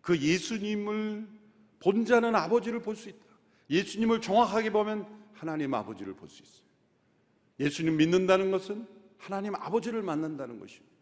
그 0.00 0.18
예수님을 0.18 1.28
본 1.80 2.04
자는 2.06 2.34
아버지를 2.34 2.80
볼 2.80 2.96
수 2.96 3.08
있다. 3.08 3.26
예수님을 3.68 4.20
정확하게 4.22 4.70
보면 4.70 5.06
하나님 5.34 5.74
아버지를 5.74 6.14
볼 6.14 6.28
수 6.30 6.42
있어요. 6.42 6.67
예수님 7.60 7.96
믿는다는 7.96 8.50
것은 8.50 8.86
하나님 9.16 9.54
아버지를 9.54 10.02
만난다는 10.02 10.60
것입니다. 10.60 10.96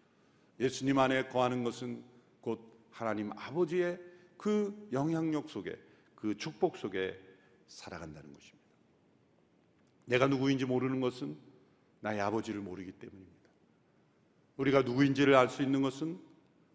예수님 0.59 0.99
안에 0.99 1.29
거하는 1.29 1.65
것은 1.65 2.03
곧 2.41 2.61
하나님 2.91 3.31
아버지의 3.33 4.01
그 4.37 4.89
영향력 4.93 5.51
속에 5.51 5.77
그 6.15 6.37
축복 6.37 6.77
속에 6.77 7.21
살아간다는 7.67 8.33
것입니다. 8.33 8.67
내가 10.07 10.27
누구인지 10.29 10.65
모르는 10.65 11.01
것은 11.01 11.37
나의 12.01 12.21
아버지를 12.21 12.61
모르기 12.61 12.93
때문입니다. 12.93 13.37
우리가 14.57 14.83
누구인지를 14.83 15.35
알 15.35 15.49
수 15.49 15.63
있는 15.63 15.83
것은 15.83 16.19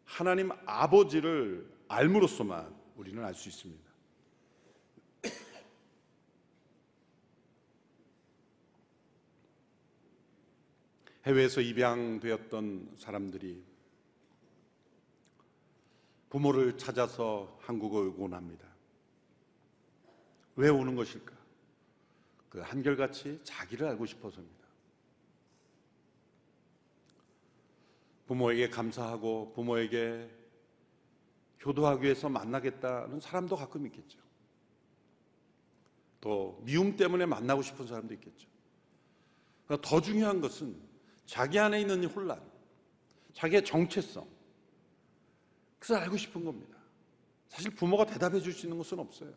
하나님 0.05 0.51
아버지를 0.65 1.67
알므로써만 1.87 2.75
우리는 2.95 3.23
알 3.23 3.33
수 3.33 3.49
있습니다. 3.49 3.90
해외에서 11.25 11.61
입양되었던 11.61 12.95
사람들이 12.97 13.63
부모를 16.29 16.77
찾아서 16.77 17.57
한국에 17.61 17.97
오곤 17.97 18.33
합니다. 18.33 18.67
왜 20.55 20.69
오는 20.69 20.95
것일까? 20.95 21.35
그 22.49 22.59
한결같이 22.59 23.39
자기를 23.43 23.87
알고 23.87 24.05
싶어서입니다. 24.05 24.61
부모에게 28.27 28.69
감사하고 28.69 29.51
부모에게 29.53 30.29
효도하기 31.65 32.03
위해서 32.03 32.29
만나겠다는 32.29 33.19
사람도 33.19 33.55
가끔 33.55 33.85
있겠죠. 33.87 34.19
또 36.21 36.61
미움 36.63 36.95
때문에 36.95 37.25
만나고 37.25 37.61
싶은 37.61 37.87
사람도 37.87 38.13
있겠죠. 38.15 38.47
그러니까 39.65 39.87
더 39.87 40.01
중요한 40.01 40.39
것은 40.39 40.90
자기 41.31 41.57
안에 41.57 41.79
있는 41.79 42.03
혼란, 42.03 42.41
자기의 43.31 43.63
정체성, 43.63 44.27
그것을 45.79 46.03
알고 46.03 46.17
싶은 46.17 46.43
겁니다. 46.43 46.77
사실 47.47 47.73
부모가 47.73 48.05
대답해 48.05 48.41
줄 48.41 48.51
수 48.51 48.65
있는 48.65 48.77
것은 48.77 48.99
없어요. 48.99 49.31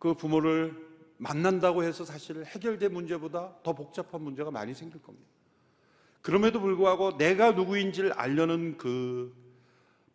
그 0.00 0.12
부모를 0.14 0.76
만난다고 1.18 1.84
해서 1.84 2.04
사실 2.04 2.44
해결된 2.46 2.92
문제보다 2.92 3.62
더 3.62 3.72
복잡한 3.74 4.22
문제가 4.22 4.50
많이 4.50 4.74
생길 4.74 5.00
겁니다. 5.00 5.28
그럼에도 6.20 6.60
불구하고 6.60 7.16
내가 7.16 7.52
누구인지를 7.52 8.12
알려는 8.14 8.76
그 8.76 9.32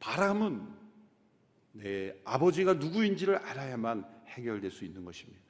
바람은 0.02 0.68
내 1.72 2.14
아버지가 2.26 2.74
누구인지를 2.74 3.38
알아야만 3.38 4.06
해결될 4.28 4.70
수 4.70 4.84
있는 4.84 5.06
것입니다. 5.06 5.49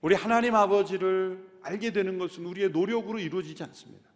우리 0.00 0.14
하나님 0.14 0.54
아버지를 0.54 1.46
알게 1.62 1.92
되는 1.92 2.18
것은 2.18 2.44
우리의 2.46 2.70
노력으로 2.70 3.18
이루어지지 3.18 3.62
않습니다. 3.64 4.08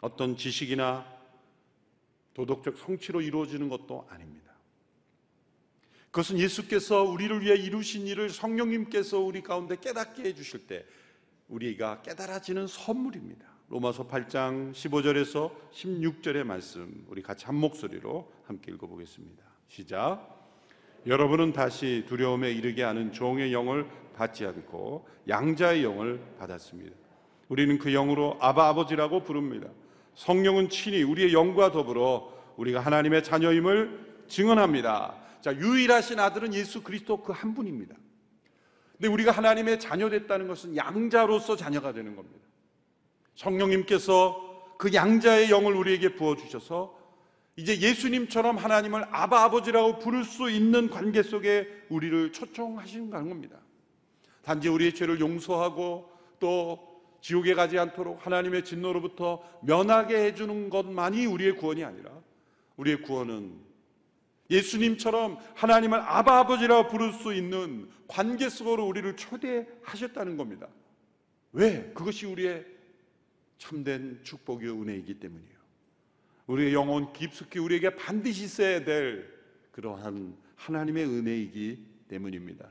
어떤 0.00 0.36
지식이나 0.36 1.06
도덕적 2.34 2.78
성취로 2.78 3.20
이루어지는 3.20 3.68
것도 3.68 4.06
아닙니다. 4.10 4.52
그것은 6.10 6.38
예수께서 6.38 7.02
우리를 7.02 7.40
위해 7.42 7.56
이루신 7.56 8.06
일을 8.06 8.30
성령님께서 8.30 9.18
우리 9.18 9.42
가운데 9.42 9.76
깨닫게 9.76 10.24
해주실 10.24 10.66
때 10.66 10.84
우리가 11.48 12.02
깨달아지는 12.02 12.66
선물입니다. 12.66 13.46
로마서 13.68 14.06
8장 14.06 14.72
15절에서 14.72 15.50
16절의 15.72 16.44
말씀 16.44 17.06
우리 17.08 17.22
같이 17.22 17.46
한 17.46 17.54
목소리로 17.54 18.30
함께 18.44 18.72
읽어보겠습니다. 18.72 19.42
시작. 19.68 20.41
여러분은 21.06 21.52
다시 21.52 22.04
두려움에 22.08 22.52
이르게 22.52 22.82
하는 22.82 23.12
종의 23.12 23.52
영을 23.52 23.86
받지 24.14 24.46
않고 24.46 25.06
양자의 25.28 25.82
영을 25.82 26.20
받았습니다. 26.38 26.94
우리는 27.48 27.78
그 27.78 27.90
영으로 27.90 28.36
아바 28.40 28.68
아버지라고 28.68 29.22
부릅니다. 29.24 29.68
성령은 30.14 30.68
친히 30.68 31.02
우리의 31.02 31.32
영과 31.32 31.72
더불어 31.72 32.32
우리가 32.56 32.80
하나님의 32.80 33.24
자녀임을 33.24 34.24
증언합니다. 34.28 35.16
자, 35.40 35.54
유일하신 35.56 36.20
아들은 36.20 36.54
예수 36.54 36.82
그리스도 36.82 37.22
그 37.22 37.32
한 37.32 37.54
분입니다. 37.54 37.96
근데 38.92 39.08
우리가 39.08 39.32
하나님의 39.32 39.80
자녀 39.80 40.08
됐다는 40.08 40.46
것은 40.46 40.76
양자로서 40.76 41.56
자녀가 41.56 41.92
되는 41.92 42.14
겁니다. 42.14 42.38
성령님께서 43.34 44.76
그 44.78 44.94
양자의 44.94 45.50
영을 45.50 45.74
우리에게 45.74 46.14
부어 46.14 46.36
주셔서 46.36 46.96
이제 47.56 47.78
예수님처럼 47.78 48.56
하나님을 48.56 49.04
아바 49.10 49.44
아버지라고 49.44 49.98
부를 49.98 50.24
수 50.24 50.50
있는 50.50 50.88
관계 50.88 51.22
속에 51.22 51.68
우리를 51.90 52.32
초청하시는 52.32 53.10
겁니다. 53.10 53.58
단지 54.42 54.68
우리의 54.68 54.94
죄를 54.94 55.20
용서하고 55.20 56.10
또 56.40 56.92
지옥에 57.20 57.54
가지 57.54 57.78
않도록 57.78 58.24
하나님의 58.26 58.64
진노로부터 58.64 59.42
면하게 59.62 60.24
해주는 60.24 60.70
것만이 60.70 61.26
우리의 61.26 61.56
구원이 61.56 61.84
아니라 61.84 62.10
우리의 62.76 63.02
구원은 63.02 63.60
예수님처럼 64.50 65.38
하나님을 65.54 66.00
아바 66.00 66.40
아버지라고 66.40 66.88
부를 66.88 67.12
수 67.12 67.32
있는 67.32 67.88
관계 68.08 68.48
속으로 68.48 68.86
우리를 68.86 69.16
초대하셨다는 69.16 70.36
겁니다. 70.36 70.68
왜? 71.52 71.90
그것이 71.94 72.26
우리의 72.26 72.66
참된 73.58 74.20
축복의 74.22 74.68
은혜이기 74.70 75.20
때문이에요. 75.20 75.51
우리의 76.46 76.74
영혼 76.74 77.12
깊숙이 77.12 77.58
우리에게 77.58 77.96
반드시 77.96 78.44
있어야 78.44 78.84
될 78.84 79.32
그러한 79.70 80.36
하나님의 80.56 81.04
은혜이기 81.04 81.86
때문입니다. 82.08 82.70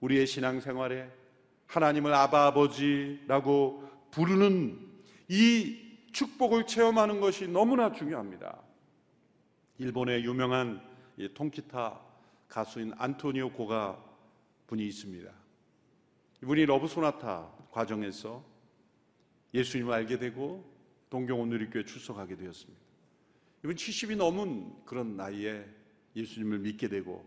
우리의 0.00 0.26
신앙생활에 0.26 1.10
하나님을 1.66 2.12
아바 2.12 2.46
아버지라고 2.46 3.88
부르는 4.10 4.78
이 5.28 5.78
축복을 6.12 6.66
체험하는 6.66 7.20
것이 7.20 7.46
너무나 7.46 7.92
중요합니다. 7.92 8.60
일본의 9.78 10.24
유명한 10.24 10.80
통기타 11.34 12.00
가수인 12.48 12.92
안토니오 12.96 13.52
고가 13.52 14.02
분이 14.66 14.86
있습니다. 14.86 15.30
이분이 16.42 16.66
러브 16.66 16.88
소나타 16.88 17.52
과정에서 17.70 18.44
예수님을 19.54 19.92
알게 19.92 20.18
되고 20.18 20.64
동경온누리교회 21.10 21.84
출석하게 21.84 22.36
되었습니다. 22.36 22.89
이분 23.62 23.76
70이 23.76 24.16
넘은 24.16 24.84
그런 24.84 25.16
나이에 25.16 25.66
예수님을 26.16 26.58
믿게 26.60 26.88
되고 26.88 27.24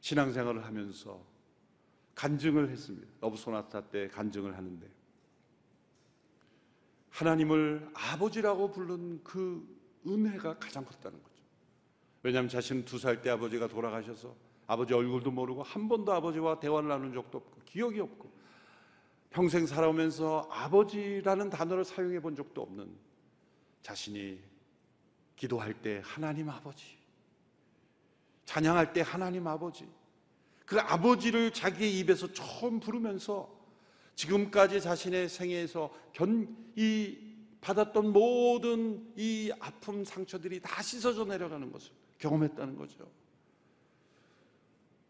신앙생활을 0.00 0.64
하면서 0.64 1.24
간증을 2.14 2.68
했습니다. 2.70 3.08
러브 3.20 3.36
소나타 3.36 3.80
때 3.88 4.08
간증을 4.08 4.56
하는데 4.56 4.86
하나님을 7.10 7.90
아버지라고 7.94 8.70
부른 8.70 9.22
그 9.24 9.66
은혜가 10.06 10.58
가장 10.58 10.84
컸다는 10.84 11.22
거죠. 11.22 11.42
왜냐하면 12.22 12.48
자신은 12.48 12.84
두 12.84 12.98
살 12.98 13.20
때 13.22 13.30
아버지가 13.30 13.68
돌아가셔서 13.68 14.34
아버지 14.66 14.94
얼굴도 14.94 15.30
모르고 15.30 15.62
한 15.62 15.88
번도 15.88 16.12
아버지와 16.12 16.60
대화를 16.60 16.88
나눈 16.88 17.12
적도 17.12 17.38
없고 17.38 17.60
기억이 17.64 18.00
없고 18.00 18.30
평생 19.30 19.66
살아오면서 19.66 20.48
아버지라는 20.50 21.50
단어를 21.50 21.84
사용해 21.84 22.20
본 22.20 22.34
적도 22.36 22.62
없는 22.62 22.94
자신이 23.82 24.38
기도할 25.36 25.74
때 25.74 26.02
하나님 26.04 26.48
아버지, 26.48 26.98
찬양할 28.44 28.92
때 28.92 29.00
하나님 29.00 29.46
아버지, 29.46 29.88
그 30.66 30.78
아버지를 30.78 31.52
자기의 31.52 31.98
입에서 31.98 32.32
처음 32.32 32.80
부르면서 32.80 33.62
지금까지 34.14 34.80
자신의 34.80 35.28
생애에서 35.28 35.92
견, 36.12 36.56
이 36.76 37.18
받았던 37.60 38.12
모든 38.12 39.12
이 39.16 39.52
아픔, 39.60 40.04
상처들이 40.04 40.60
다 40.60 40.82
씻어져 40.82 41.24
내려가는 41.24 41.70
것을 41.70 41.92
경험했다는 42.18 42.76
거죠. 42.76 43.08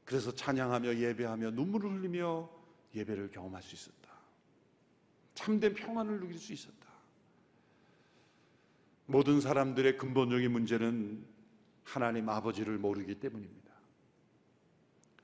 그래서 0.04 0.34
찬양하며 0.34 0.96
예배하며 0.96 1.52
눈물을 1.52 1.90
흘리며 1.90 2.48
예배를 2.94 3.30
경험할 3.30 3.62
수 3.62 3.74
있었다. 3.74 4.12
참된 5.34 5.74
평안을 5.74 6.20
누릴 6.20 6.38
수 6.38 6.52
있었다. 6.52 6.81
모든 9.12 9.42
사람들의 9.42 9.98
근본적인 9.98 10.50
문제는 10.50 11.22
하나님 11.84 12.30
아버지를 12.30 12.78
모르기 12.78 13.14
때문입니다. 13.16 13.70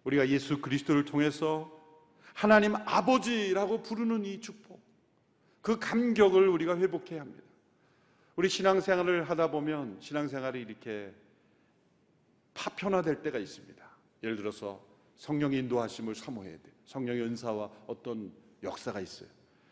우리가 0.05 0.29
예수 0.29 0.61
그리스도를 0.61 1.07
통해서 1.07 1.75
하나님 2.35 2.77
아버지라고 2.77 3.83
부르는 3.83 4.27
이 4.27 4.41
축복, 4.41 4.83
그 5.63 5.79
감격을 5.79 6.49
우리가 6.49 6.77
회복해야 6.77 7.23
합니다. 7.23 7.43
우리 8.37 8.51
신앙생활을 8.51 9.29
하다 9.31 9.51
보면 9.51 9.97
신앙생활이 10.01 10.61
이렇게 10.61 11.13
파편화될 12.53 13.23
때가 13.23 13.39
있습니다. 13.39 13.89
예를 14.23 14.37
들어서 14.37 14.85
성령의 15.17 15.61
인도하심을 15.61 16.15
사모해야 16.15 16.59
돼. 16.59 16.71
성령의 16.85 17.23
은사와 17.23 17.71
어떤 17.87 18.31
역사가 18.63 19.01
있어요. 19.01 19.31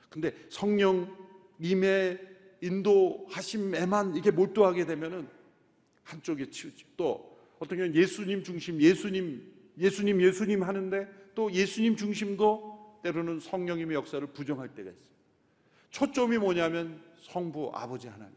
근데 0.08 0.34
성령님의 0.48 2.35
인도하심에만 2.60 4.16
이게 4.16 4.30
몰두하게 4.30 4.86
되면은 4.86 5.28
한쪽에 6.02 6.50
치우죠. 6.50 6.86
또 6.96 7.38
어떤 7.58 7.78
경우는 7.78 7.96
예수님 7.96 8.42
중심, 8.42 8.80
예수님 8.80 9.52
예수님 9.78 10.20
예수님 10.20 10.62
하는데 10.62 11.08
또 11.34 11.52
예수님 11.52 11.96
중심도 11.96 13.00
때로는 13.02 13.40
성령님의 13.40 13.94
역사를 13.94 14.26
부정할 14.26 14.74
때가 14.74 14.90
있어요. 14.90 15.16
초점이 15.90 16.38
뭐냐면 16.38 17.00
성부 17.22 17.72
아버지 17.74 18.08
하나님. 18.08 18.34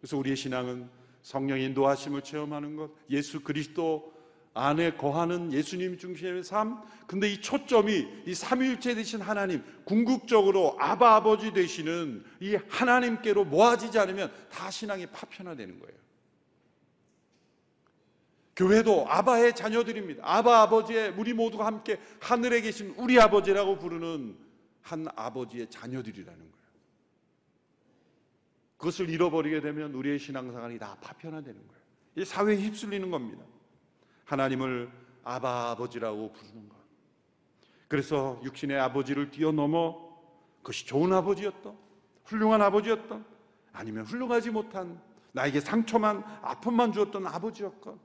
그래서 0.00 0.16
우리의 0.18 0.36
신앙은 0.36 0.88
성령 1.22 1.60
인도하심을 1.60 2.22
체험하는 2.22 2.76
것, 2.76 2.90
예수 3.10 3.40
그리스도 3.40 4.15
안에 4.56 4.96
거하는 4.96 5.52
예수님 5.52 5.98
중심의 5.98 6.42
삶. 6.42 6.80
근데 7.06 7.30
이 7.30 7.40
초점이 7.40 8.22
이 8.26 8.34
삼위일체 8.34 8.94
되신 8.94 9.20
하나님, 9.20 9.62
궁극적으로 9.84 10.76
아바 10.80 11.16
아버지 11.16 11.52
되시는 11.52 12.24
이 12.40 12.56
하나님께로 12.68 13.44
모아지지 13.44 13.98
않으면 13.98 14.32
다 14.50 14.70
신앙이 14.70 15.06
파편화되는 15.06 15.78
거예요. 15.78 15.96
교회도 18.56 19.06
아바의 19.08 19.54
자녀들입니다. 19.54 20.22
아바 20.24 20.62
아버지의 20.62 21.10
우리 21.18 21.34
모두가 21.34 21.66
함께 21.66 22.00
하늘에 22.20 22.62
계신 22.62 22.94
우리 22.96 23.20
아버지라고 23.20 23.78
부르는 23.78 24.38
한 24.80 25.06
아버지의 25.14 25.68
자녀들이라는 25.68 26.38
거예요. 26.38 26.56
그것을 28.78 29.10
잃어버리게 29.10 29.60
되면 29.60 29.92
우리의 29.92 30.18
신앙생활이 30.18 30.78
다 30.78 30.96
파편화되는 31.02 31.68
거예요. 31.68 31.82
이 32.16 32.24
사회에 32.24 32.56
휩쓸리는 32.56 33.10
겁니다. 33.10 33.44
하나님을 34.26 34.90
아바 35.24 35.70
아버지라고 35.70 36.32
부르는 36.32 36.68
것. 36.68 36.76
그래서 37.88 38.38
육신의 38.44 38.78
아버지를 38.78 39.30
뛰어넘어 39.30 40.06
그것이 40.58 40.86
좋은 40.86 41.12
아버지였던, 41.12 41.76
훌륭한 42.24 42.60
아버지였던, 42.60 43.24
아니면 43.72 44.04
훌륭하지 44.04 44.50
못한 44.50 45.00
나에게 45.32 45.60
상처만 45.60 46.24
아픔만 46.42 46.92
주었던 46.92 47.26
아버지였건 47.26 47.98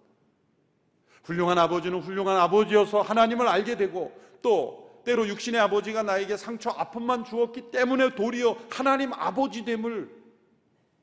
훌륭한 1.24 1.58
아버지는 1.58 2.00
훌륭한 2.02 2.38
아버지여서 2.38 3.02
하나님을 3.02 3.48
알게 3.48 3.78
되고 3.78 4.12
또 4.42 5.02
때로 5.06 5.28
육신의 5.28 5.60
아버지가 5.62 6.04
나에게 6.04 6.36
상처 6.36 6.72
아픔만 6.72 7.24
주었기 7.24 7.72
때문에 7.72 8.16
도리어 8.16 8.58
하나님 8.70 9.14
아버지됨을 9.14 10.22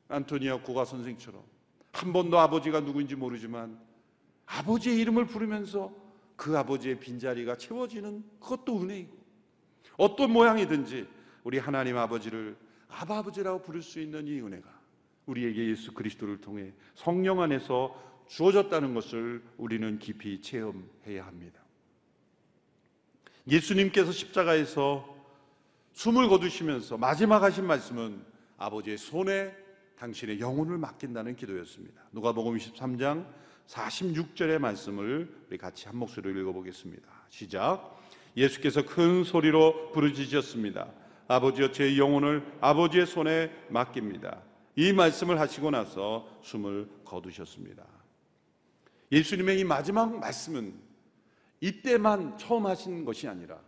안토니아 0.08 0.62
국가 0.62 0.84
선생처럼 0.84 1.42
한 1.92 2.12
번도 2.12 2.38
아버지가 2.38 2.80
누구인지 2.80 3.16
모르지만 3.16 3.80
아버지의 4.48 4.98
이름을 5.00 5.26
부르면서 5.26 5.92
그 6.36 6.56
아버지의 6.56 7.00
빈자리가 7.00 7.56
채워지는 7.56 8.24
그것도 8.40 8.80
은혜이고 8.82 9.16
어떤 9.96 10.32
모양이든지 10.32 11.06
우리 11.44 11.58
하나님 11.58 11.96
아버지를 11.96 12.56
아버지라고 12.88 13.62
부를 13.62 13.82
수 13.82 14.00
있는 14.00 14.26
이 14.26 14.40
은혜가 14.40 14.68
우리에게 15.26 15.68
예수 15.68 15.92
그리스도를 15.92 16.40
통해 16.40 16.72
성령 16.94 17.40
안에서 17.40 18.24
주어졌다는 18.28 18.94
것을 18.94 19.42
우리는 19.56 19.98
깊이 19.98 20.40
체험해야 20.40 21.26
합니다. 21.26 21.60
예수님께서 23.46 24.12
십자가에서 24.12 25.16
숨을 25.92 26.28
거두시면서 26.28 26.96
마지막 26.96 27.42
하신 27.42 27.66
말씀은 27.66 28.22
아버지의 28.56 28.98
손에 28.98 29.54
당신의 29.98 30.40
영혼을 30.40 30.78
맡긴다는 30.78 31.36
기도였습니다. 31.36 32.02
누가복음 32.12 32.56
23장 32.56 33.26
46절의 33.68 34.58
말씀을 34.58 35.44
우리 35.48 35.58
같이 35.58 35.86
한 35.86 35.96
목소리로 35.96 36.40
읽어보겠습니다. 36.40 37.06
시작. 37.28 37.98
예수께서 38.36 38.84
큰 38.84 39.24
소리로 39.24 39.92
부르짖으셨습니다. 39.92 40.90
아버지여 41.28 41.72
제 41.72 41.98
영혼을 41.98 42.42
아버지의 42.60 43.06
손에 43.06 43.50
맡깁니다. 43.68 44.42
이 44.76 44.92
말씀을 44.92 45.38
하시고 45.38 45.70
나서 45.70 46.40
숨을 46.42 46.88
거두셨습니다. 47.04 47.84
예수님의 49.12 49.60
이 49.60 49.64
마지막 49.64 50.18
말씀은 50.18 50.74
이때만 51.60 52.38
처음 52.38 52.66
하신 52.66 53.04
것이 53.04 53.28
아니라 53.28 53.58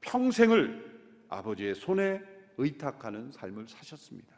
평생을 0.00 0.98
아버지의 1.28 1.74
손에 1.74 2.20
의탁하는 2.56 3.30
삶을 3.30 3.68
사셨습니다. 3.68 4.34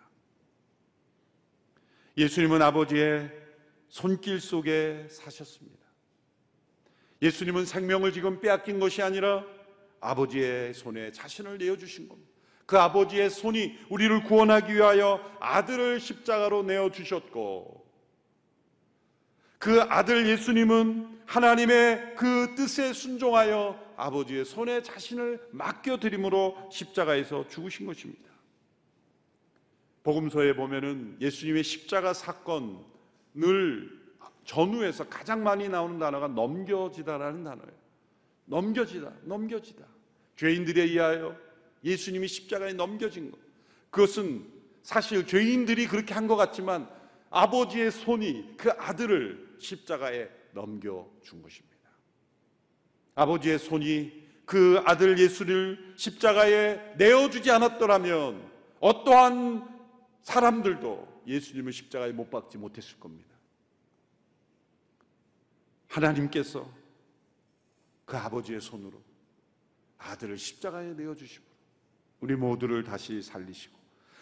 예수님은 2.18 2.60
아버지의 2.60 3.39
손길 3.90 4.40
속에 4.40 5.06
사셨습니다. 5.10 5.78
예수님은 7.20 7.66
생명을 7.66 8.12
지금 8.12 8.40
빼앗긴 8.40 8.80
것이 8.80 9.02
아니라 9.02 9.44
아버지의 10.00 10.72
손에 10.72 11.12
자신을 11.12 11.58
내어주신 11.58 12.08
겁니다. 12.08 12.30
그 12.64 12.78
아버지의 12.78 13.28
손이 13.28 13.76
우리를 13.90 14.22
구원하기 14.24 14.72
위하여 14.72 15.20
아들을 15.40 16.00
십자가로 16.00 16.62
내어주셨고 16.62 17.84
그 19.58 19.82
아들 19.82 20.26
예수님은 20.28 21.22
하나님의 21.26 22.14
그 22.16 22.54
뜻에 22.56 22.92
순종하여 22.92 23.78
아버지의 23.96 24.44
손에 24.44 24.82
자신을 24.82 25.48
맡겨드림으로 25.50 26.70
십자가에서 26.72 27.46
죽으신 27.48 27.86
것입니다. 27.86 28.30
복음서에 30.02 30.54
보면은 30.54 31.18
예수님의 31.20 31.62
십자가 31.62 32.14
사건 32.14 32.89
늘 33.34 34.00
전후에서 34.44 35.08
가장 35.08 35.42
많이 35.42 35.68
나오는 35.68 35.98
단어가 35.98 36.28
넘겨지다라는 36.28 37.44
단어예요. 37.44 37.80
넘겨지다, 38.46 39.12
넘겨지다. 39.22 39.84
죄인들에 40.36 40.82
의하여 40.82 41.36
예수님이 41.84 42.26
십자가에 42.26 42.72
넘겨진 42.72 43.30
것. 43.30 43.38
그것은 43.90 44.46
사실 44.82 45.26
죄인들이 45.26 45.86
그렇게 45.86 46.14
한 46.14 46.26
것 46.26 46.36
같지만 46.36 46.88
아버지의 47.30 47.90
손이 47.92 48.56
그 48.56 48.70
아들을 48.70 49.56
십자가에 49.58 50.28
넘겨준 50.52 51.42
것입니다. 51.42 51.76
아버지의 53.14 53.58
손이 53.58 54.28
그 54.44 54.82
아들 54.84 55.18
예수를 55.18 55.94
십자가에 55.96 56.94
내어주지 56.96 57.50
않았더라면 57.52 58.50
어떠한 58.80 59.68
사람들도 60.22 61.09
예수님을 61.26 61.72
십자가에 61.72 62.12
못 62.12 62.30
박지 62.30 62.58
못했을 62.58 62.98
겁니다. 62.98 63.30
하나님께서 65.88 66.70
그 68.04 68.16
아버지의 68.16 68.60
손으로 68.60 69.02
아들을 69.98 70.38
십자가에 70.38 70.94
내어 70.94 71.14
주시고 71.14 71.44
우리 72.20 72.36
모두를 72.36 72.84
다시 72.84 73.22
살리시고 73.22 73.78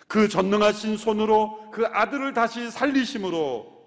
그 0.06 0.28
전능하신 0.28 0.96
손으로 0.96 1.70
그 1.70 1.87
아들을 1.87 2.32
다시 2.32 2.70
살리심으로 2.70 3.78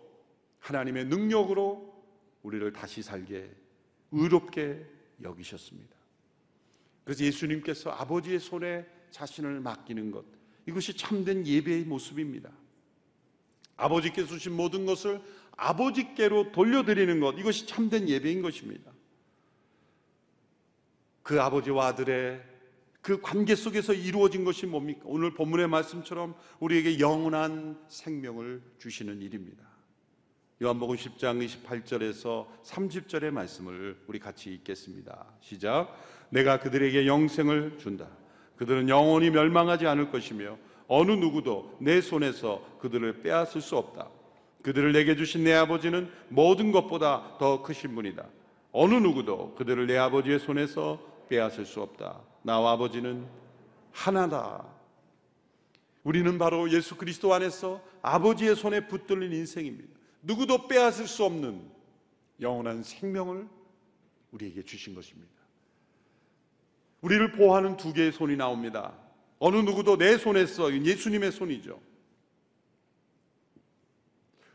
하나님의 0.60 1.06
능력으로 1.06 1.92
우리를 2.44 2.72
다시 2.74 3.02
살게 3.02 3.52
의롭게 4.12 4.86
여기셨습니다. 5.24 5.96
그래서 7.04 7.24
예수님께서 7.24 7.90
아버지의 7.92 8.40
손에 8.40 8.86
자신을 9.10 9.60
맡기는 9.60 10.12
것 10.12 10.24
이것이 10.68 10.96
참된 10.96 11.46
예배의 11.46 11.86
모습입니다. 11.86 12.52
아버지께서 13.82 14.28
주신 14.28 14.54
모든 14.54 14.86
것을 14.86 15.22
아버지께로 15.58 16.52
돌려드리는 16.52 17.20
것 17.20 17.38
이것이 17.38 17.66
참된 17.68 18.08
예배인 18.08 18.42
것입니다. 18.42 18.92
그 21.24 21.42
아버지와 21.42 21.88
아들의 21.88 22.42
그 23.02 23.20
관계 23.20 23.56
속에서 23.56 23.94
이루어진 23.94 24.44
것이 24.46 24.68
뭡니까? 24.68 25.02
오늘 25.06 25.34
본문의 25.34 25.68
말씀처럼 25.68 26.36
우리에게 26.60 27.00
영원한 27.00 27.80
생명을 27.88 28.62
주시는 28.78 29.22
일입니다. 29.22 29.64
요한복음 30.62 30.96
10장 30.96 31.44
28절에서 31.44 32.46
30절의 32.64 33.32
말씀을 33.32 33.98
우리 34.06 34.20
같이 34.20 34.54
읽겠습니다. 34.54 35.26
시작. 35.42 35.98
내가 36.30 36.60
그들에게 36.60 37.08
영생을 37.08 37.80
준다. 37.80 38.08
그들은 38.58 38.88
영원히 38.88 39.32
멸망하지 39.32 39.88
않을 39.88 40.12
것이며 40.12 40.58
어느 40.94 41.14
누구도 41.14 41.78
내 41.80 42.02
손에서 42.02 42.62
그들을 42.82 43.22
빼앗을 43.22 43.62
수 43.62 43.78
없다. 43.78 44.10
그들을 44.62 44.92
내게 44.92 45.16
주신 45.16 45.46
내 45.46 45.54
아버지는 45.54 46.12
모든 46.28 46.74
것보다 46.74 47.38
더 47.40 47.62
크신 47.62 47.96
분이다. 47.96 48.28
어느 48.74 48.96
누구도 48.96 49.56
그들을 49.56 49.88
내 49.88 49.98
아버지의 49.98 50.40
손에서 50.40 51.00
빼앗을 51.30 51.66
수 51.66 51.82
없다. 51.82 52.20
나와 52.42 52.74
아버지는 52.74 53.26
하나다. 53.94 54.66
우리는 56.04 56.38
바로 56.38 56.70
예수 56.74 56.98
그리스도 56.98 57.34
안에서 57.34 57.82
아버지의 58.02 58.58
손에 58.58 58.88
붙들린 58.88 59.32
인생입니다. 59.32 59.98
누구도 60.24 60.68
빼앗을 60.68 61.08
수 61.08 61.24
없는 61.24 61.62
영원한 62.42 62.84
생명을 62.84 63.48
우리에게 64.32 64.64
주신 64.64 64.94
것입니다. 64.94 65.32
우리를 67.00 67.32
보호하는 67.32 67.78
두 67.78 67.94
개의 67.94 68.12
손이 68.12 68.36
나옵니다. 68.36 68.92
어느 69.44 69.58
누구도 69.58 69.98
내 69.98 70.20
손에 70.20 70.46
써 70.46 70.72
예수님의 70.72 71.32
손이죠. 71.32 71.82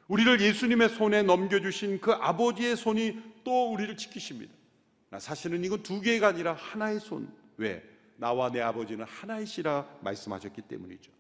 우리를 0.07 0.41
예수님의 0.41 0.91
손에 0.91 1.25
넘겨주신 1.25 2.01
그 2.01 2.13
아버지의 2.13 2.77
손이 2.77 3.21
또 3.43 3.73
우리를 3.73 3.97
지키십니다. 3.97 4.55
사실은 5.19 5.65
이건 5.65 5.83
두 5.83 6.01
개가 6.01 6.29
아니라 6.29 6.53
하나의 6.53 7.01
손. 7.01 7.29
왜? 7.57 7.83
나와 8.17 8.53
내 8.53 8.61
아버지는 8.61 9.05
하나이시라 9.07 9.99
말씀하셨기 10.03 10.63
때문이죠. 10.63 11.11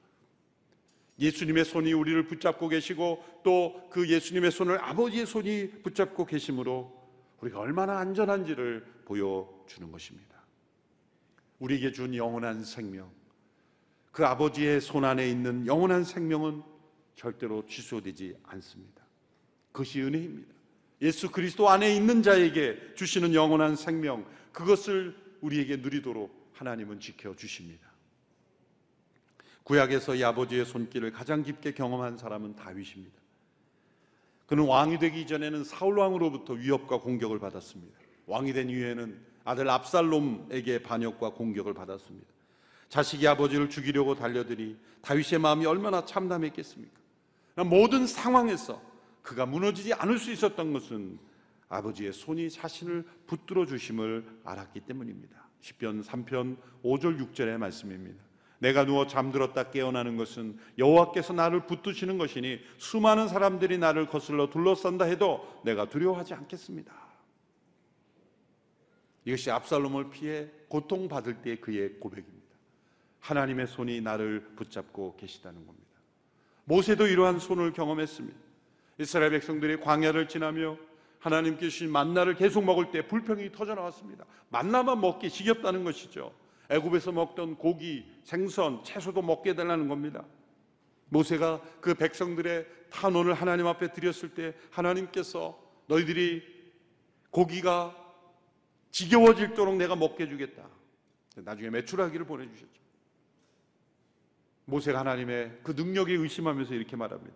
예수님의 1.18 1.64
손이 1.64 1.92
우리를 1.92 2.24
붙잡고 2.28 2.68
계시고 2.68 3.24
또 3.42 3.88
그 3.90 4.08
예수님의 4.08 4.52
손을 4.52 4.78
아버지의 4.80 5.26
손이 5.26 5.82
붙잡고 5.82 6.24
계심으로 6.26 6.94
우리가 7.40 7.58
얼마나 7.58 7.98
안전한지를 7.98 8.86
보여주는 9.06 9.90
것입니다. 9.90 10.36
우리에게 11.58 11.90
준 11.90 12.14
영원한 12.14 12.62
생명, 12.62 13.10
그 14.16 14.24
아버지의 14.24 14.80
손 14.80 15.04
안에 15.04 15.28
있는 15.28 15.66
영원한 15.66 16.02
생명은 16.02 16.62
절대로 17.16 17.66
취소되지 17.66 18.34
않습니다. 18.44 19.04
그것이 19.72 20.00
은혜입니다. 20.00 20.54
예수 21.02 21.30
그리스도 21.30 21.68
안에 21.68 21.94
있는 21.94 22.22
자에게 22.22 22.94
주시는 22.94 23.34
영원한 23.34 23.76
생명, 23.76 24.24
그것을 24.52 25.14
우리에게 25.42 25.76
누리도록 25.76 26.50
하나님은 26.54 26.98
지켜 26.98 27.36
주십니다. 27.36 27.86
구약에서 29.64 30.14
이 30.14 30.24
아버지의 30.24 30.64
손길을 30.64 31.12
가장 31.12 31.42
깊게 31.42 31.74
경험한 31.74 32.16
사람은 32.16 32.56
다윗입니다. 32.56 33.20
그는 34.46 34.64
왕이 34.64 34.98
되기 34.98 35.20
이전에는 35.20 35.62
사울 35.62 35.98
왕으로부터 35.98 36.54
위협과 36.54 37.00
공격을 37.00 37.38
받았습니다. 37.38 37.98
왕이 38.24 38.54
된 38.54 38.70
이후에는 38.70 39.20
아들 39.44 39.68
압살롬에게 39.68 40.84
반역과 40.84 41.34
공격을 41.34 41.74
받았습니다. 41.74 42.35
자식이 42.88 43.26
아버지를 43.26 43.68
죽이려고 43.68 44.14
달려드니 44.14 44.76
다윗의 45.02 45.38
마음이 45.40 45.66
얼마나 45.66 46.04
참담했겠습니까? 46.04 46.94
모든 47.64 48.06
상황에서 48.06 48.80
그가 49.22 49.46
무너지지 49.46 49.92
않을 49.94 50.18
수 50.18 50.30
있었던 50.30 50.72
것은 50.72 51.18
아버지의 51.68 52.12
손이 52.12 52.50
자신을 52.50 53.04
붙들어 53.26 53.66
주심을 53.66 54.24
알았기 54.44 54.80
때문입니다. 54.80 55.48
10편 55.62 56.04
3편 56.04 56.56
5절 56.84 57.32
6절의 57.32 57.58
말씀입니다. 57.58 58.22
내가 58.58 58.86
누워 58.86 59.06
잠들었다 59.06 59.70
깨어나는 59.70 60.16
것은 60.16 60.58
여호와께서 60.78 61.32
나를 61.34 61.66
붙드시는 61.66 62.18
것이니 62.18 62.60
수많은 62.78 63.28
사람들이 63.28 63.78
나를 63.78 64.06
거슬러 64.06 64.48
둘러싼다 64.48 65.04
해도 65.04 65.60
내가 65.64 65.88
두려워하지 65.88 66.34
않겠습니다. 66.34 66.94
이것이 69.24 69.50
압살롬을 69.50 70.10
피해 70.10 70.48
고통받을 70.68 71.42
때 71.42 71.56
그의 71.56 71.98
고백입니다. 71.98 72.35
하나님의 73.26 73.66
손이 73.66 74.00
나를 74.02 74.40
붙잡고 74.54 75.16
계시다는 75.16 75.66
겁니다. 75.66 75.86
모세도 76.64 77.08
이러한 77.08 77.40
손을 77.40 77.72
경험했습니다. 77.72 78.38
이스라엘 78.98 79.32
백성들이 79.32 79.80
광야를 79.80 80.28
지나며 80.28 80.78
하나님께 81.18 81.68
주신 81.68 81.90
만나를 81.90 82.36
계속 82.36 82.64
먹을 82.64 82.92
때 82.92 83.06
불평이 83.06 83.50
터져 83.50 83.74
나왔습니다. 83.74 84.24
만나만 84.50 85.00
먹기 85.00 85.28
지겹다는 85.28 85.82
것이죠. 85.82 86.32
애굽에서 86.68 87.12
먹던 87.12 87.56
고기, 87.56 88.06
생선, 88.22 88.84
채소도 88.84 89.22
먹게 89.22 89.54
되라는 89.54 89.88
겁니다. 89.88 90.24
모세가 91.08 91.60
그 91.80 91.94
백성들의 91.94 92.66
탄원을 92.90 93.34
하나님 93.34 93.66
앞에 93.66 93.92
드렸을 93.92 94.34
때 94.34 94.54
하나님께서 94.70 95.58
너희들이 95.88 96.42
고기가 97.30 97.94
지겨워질도록 98.92 99.76
내가 99.76 99.96
먹게 99.96 100.28
주겠다. 100.28 100.68
나중에 101.36 101.70
매출하기를 101.70 102.24
보내주셨죠. 102.24 102.85
모세가 104.66 105.00
하나님의 105.00 105.60
그 105.62 105.72
능력에 105.72 106.12
의심하면서 106.14 106.74
이렇게 106.74 106.96
말합니다. 106.96 107.34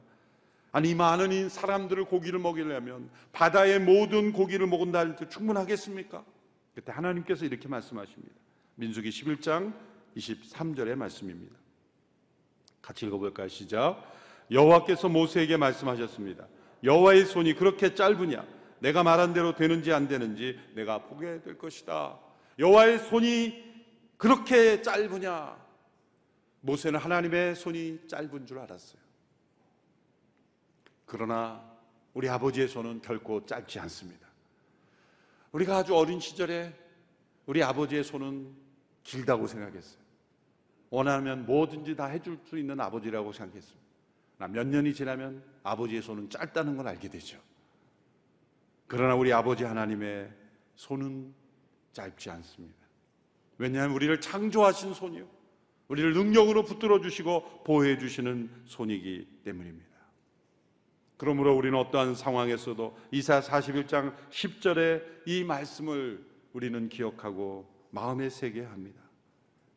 아니 0.73 0.95
많은 0.95 1.49
사람들을 1.49 2.05
고기를 2.05 2.39
먹이려면 2.39 3.11
바다의 3.33 3.81
모든 3.81 4.33
고기를 4.33 4.67
먹은다 4.67 4.99
할 5.01 5.17
때 5.17 5.29
충분하겠습니까? 5.29 6.25
그때 6.75 6.93
하나님께서 6.93 7.45
이렇게 7.45 7.69
말씀하십니다. 7.69 8.35
민수기 8.77 9.11
11장 9.11 9.73
23절의 10.17 10.95
말씀입니다. 10.95 11.57
같이 12.83 13.07
읽어볼까요? 13.07 13.49
시작. 13.49 14.03
여호와께서 14.51 15.09
모세에게 15.09 15.57
말씀하셨습니다. 15.57 16.47
여호와의 16.83 17.27
손이 17.27 17.55
그렇게 17.55 17.95
짧으냐? 17.95 18.45
내가 18.81 19.03
말한 19.03 19.33
대로 19.35 19.55
되는지 19.55 19.93
안 19.93 20.09
되는지 20.09 20.59
내가 20.75 20.99
보게 20.99 21.43
될 21.43 21.59
것이다. 21.59 22.19
여호와의 22.59 22.99
손이 23.01 23.65
그렇게 24.17 24.83
짧으냐? 24.83 25.57
모세는 26.61 27.01
하나님의 27.01 27.55
손이 27.57 28.07
짧은 28.07 28.47
줄 28.47 28.59
알았어요. 28.59 29.01
그러나 31.07 31.69
우리 32.15 32.29
아버지의 32.29 32.69
손은 32.69 33.03
결코 33.03 33.45
짧지 33.45 33.79
않습니다. 33.81 34.29
우리가 35.53 35.79
아주 35.79 35.97
어린 35.97 36.21
시절에 36.21 36.73
우리 37.47 37.63
아버지의 37.63 38.05
손은 38.05 38.55
길다고 39.03 39.47
생각했어요. 39.47 40.01
원하면 40.91 41.47
뭐든지 41.47 41.97
다 41.97 42.07
해줄 42.07 42.39
수 42.45 42.59
있는 42.59 42.81
아버지라고 42.81 43.33
생각했습니다. 43.33 43.81
몇 44.49 44.67
년이 44.67 44.95
지나면 44.95 45.43
아버지의 45.63 46.03
손은 46.03 46.31
짧다는 46.31 46.77
걸 46.77 46.89
알게 46.89 47.09
되죠. 47.09 47.41
그러나 48.87 49.15
우리 49.15 49.33
아버지 49.33 49.65
하나님의 49.65 50.33
손은 50.75 51.35
짧지 51.93 52.31
않습니다. 52.31 52.77
왜냐하면 53.59 53.95
우리를 53.95 54.21
창조하신 54.21 54.95
손이요. 54.95 55.40
우리를 55.91 56.15
능력으로 56.15 56.63
붙들어 56.63 57.01
주시고 57.01 57.65
보호해 57.65 57.99
주시는 57.99 58.49
손이기 58.65 59.27
때문입니다. 59.45 59.91
그러므로 61.17 61.55
우리는 61.57 61.77
어떠한 61.77 62.15
상황에서도 62.15 62.97
이사 63.11 63.41
41장 63.41 64.15
10절의 64.31 65.03
이 65.27 65.43
말씀을 65.43 66.25
우리는 66.53 66.89
기억하고 66.89 67.69
마음에 67.91 68.31
새게 68.31 68.63
합니다. 68.63 69.01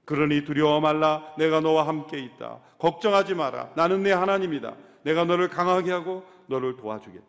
그러니 0.05 0.45
두려워 0.45 0.79
말라 0.81 1.33
내가 1.39 1.61
너와 1.61 1.87
함께 1.87 2.19
있다. 2.19 2.61
걱정하지 2.77 3.33
마라. 3.33 3.73
나는 3.75 4.03
내 4.03 4.11
하나님이다. 4.11 4.77
내가 5.01 5.25
너를 5.25 5.49
강하게 5.49 5.91
하고 5.91 6.23
너를 6.45 6.77
도와주겠다. 6.77 7.25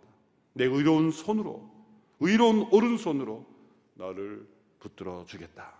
내 0.52 0.66
의로운 0.66 1.10
손으로 1.10 1.70
의로운 2.20 2.68
오른손으로 2.70 3.46
너를 3.94 4.46
붙들어 4.78 5.24
주겠다. 5.24 5.74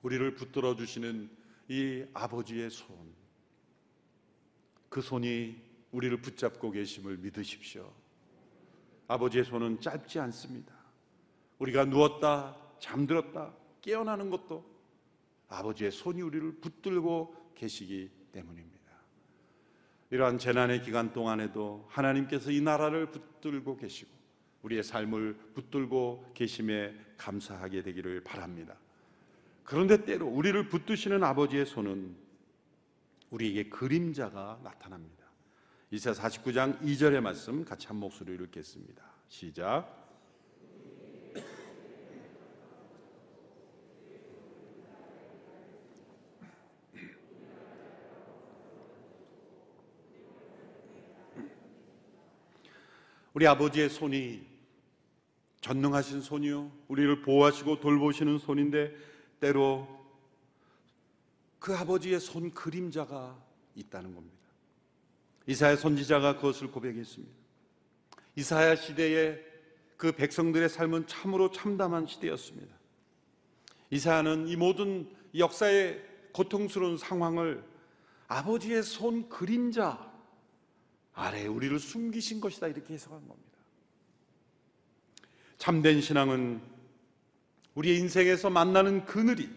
우리를 0.00 0.34
붙들어 0.36 0.74
주시는 0.74 1.39
이 1.70 2.04
아버지의 2.12 2.68
손. 2.68 2.96
그 4.88 5.00
손이 5.00 5.56
우리를 5.92 6.20
붙잡고 6.20 6.72
계심을 6.72 7.18
믿으십시오. 7.18 7.94
아버지의 9.06 9.44
손은 9.44 9.80
짧지 9.80 10.18
않습니다. 10.18 10.74
우리가 11.60 11.84
누웠다, 11.84 12.56
잠들었다, 12.80 13.54
깨어나는 13.82 14.30
것도 14.30 14.68
아버지의 15.46 15.92
손이 15.92 16.20
우리를 16.22 16.60
붙들고 16.60 17.52
계시기 17.54 18.10
때문입니다. 18.32 18.90
이러한 20.10 20.38
재난의 20.38 20.82
기간 20.82 21.12
동안에도 21.12 21.86
하나님께서 21.88 22.50
이 22.50 22.60
나라를 22.60 23.12
붙들고 23.12 23.76
계시고 23.76 24.10
우리의 24.62 24.82
삶을 24.82 25.52
붙들고 25.54 26.32
계심에 26.34 26.96
감사하게 27.16 27.84
되기를 27.84 28.24
바랍니다. 28.24 28.76
그런데 29.64 30.04
때로 30.04 30.26
우리를 30.26 30.68
붙드시는 30.68 31.22
아버지의 31.22 31.66
손은 31.66 32.16
우리에게 33.30 33.68
그림자가 33.68 34.60
나타납니다. 34.62 35.26
이사 35.90 36.12
49장 36.12 36.80
2절의 36.82 37.20
말씀 37.20 37.64
같이 37.64 37.86
한 37.86 37.96
목소리로 37.96 38.44
읽겠습니다. 38.44 39.02
시작. 39.28 40.00
우리 53.32 53.46
아버지의 53.46 53.88
손이 53.88 54.44
전능하신 55.60 56.20
손이요. 56.20 56.70
우리를 56.88 57.22
보호하시고 57.22 57.80
돌보시는 57.80 58.38
손인데 58.38 58.92
때로 59.40 59.88
그 61.58 61.74
아버지의 61.74 62.20
손 62.20 62.50
그림자가 62.52 63.42
있다는 63.74 64.14
겁니다. 64.14 64.36
이사야 65.46 65.76
선지자가 65.76 66.36
그것을 66.36 66.70
고백했습니다. 66.70 67.34
이사야 68.36 68.76
시대에 68.76 69.38
그 69.96 70.12
백성들의 70.12 70.68
삶은 70.68 71.06
참으로 71.06 71.50
참담한 71.50 72.06
시대였습니다. 72.06 72.74
이사야는 73.90 74.48
이 74.48 74.56
모든 74.56 75.10
역사의 75.36 76.02
고통스러운 76.32 76.96
상황을 76.96 77.64
아버지의 78.28 78.82
손 78.82 79.28
그림자 79.28 80.10
아래 81.12 81.46
우리를 81.46 81.78
숨기신 81.78 82.40
것이다 82.40 82.68
이렇게 82.68 82.94
해석한 82.94 83.26
겁니다. 83.26 83.50
참된 85.58 86.00
신앙은 86.00 86.62
우리의 87.80 87.98
인생에서 87.98 88.50
만나는 88.50 89.04
그늘이 89.06 89.48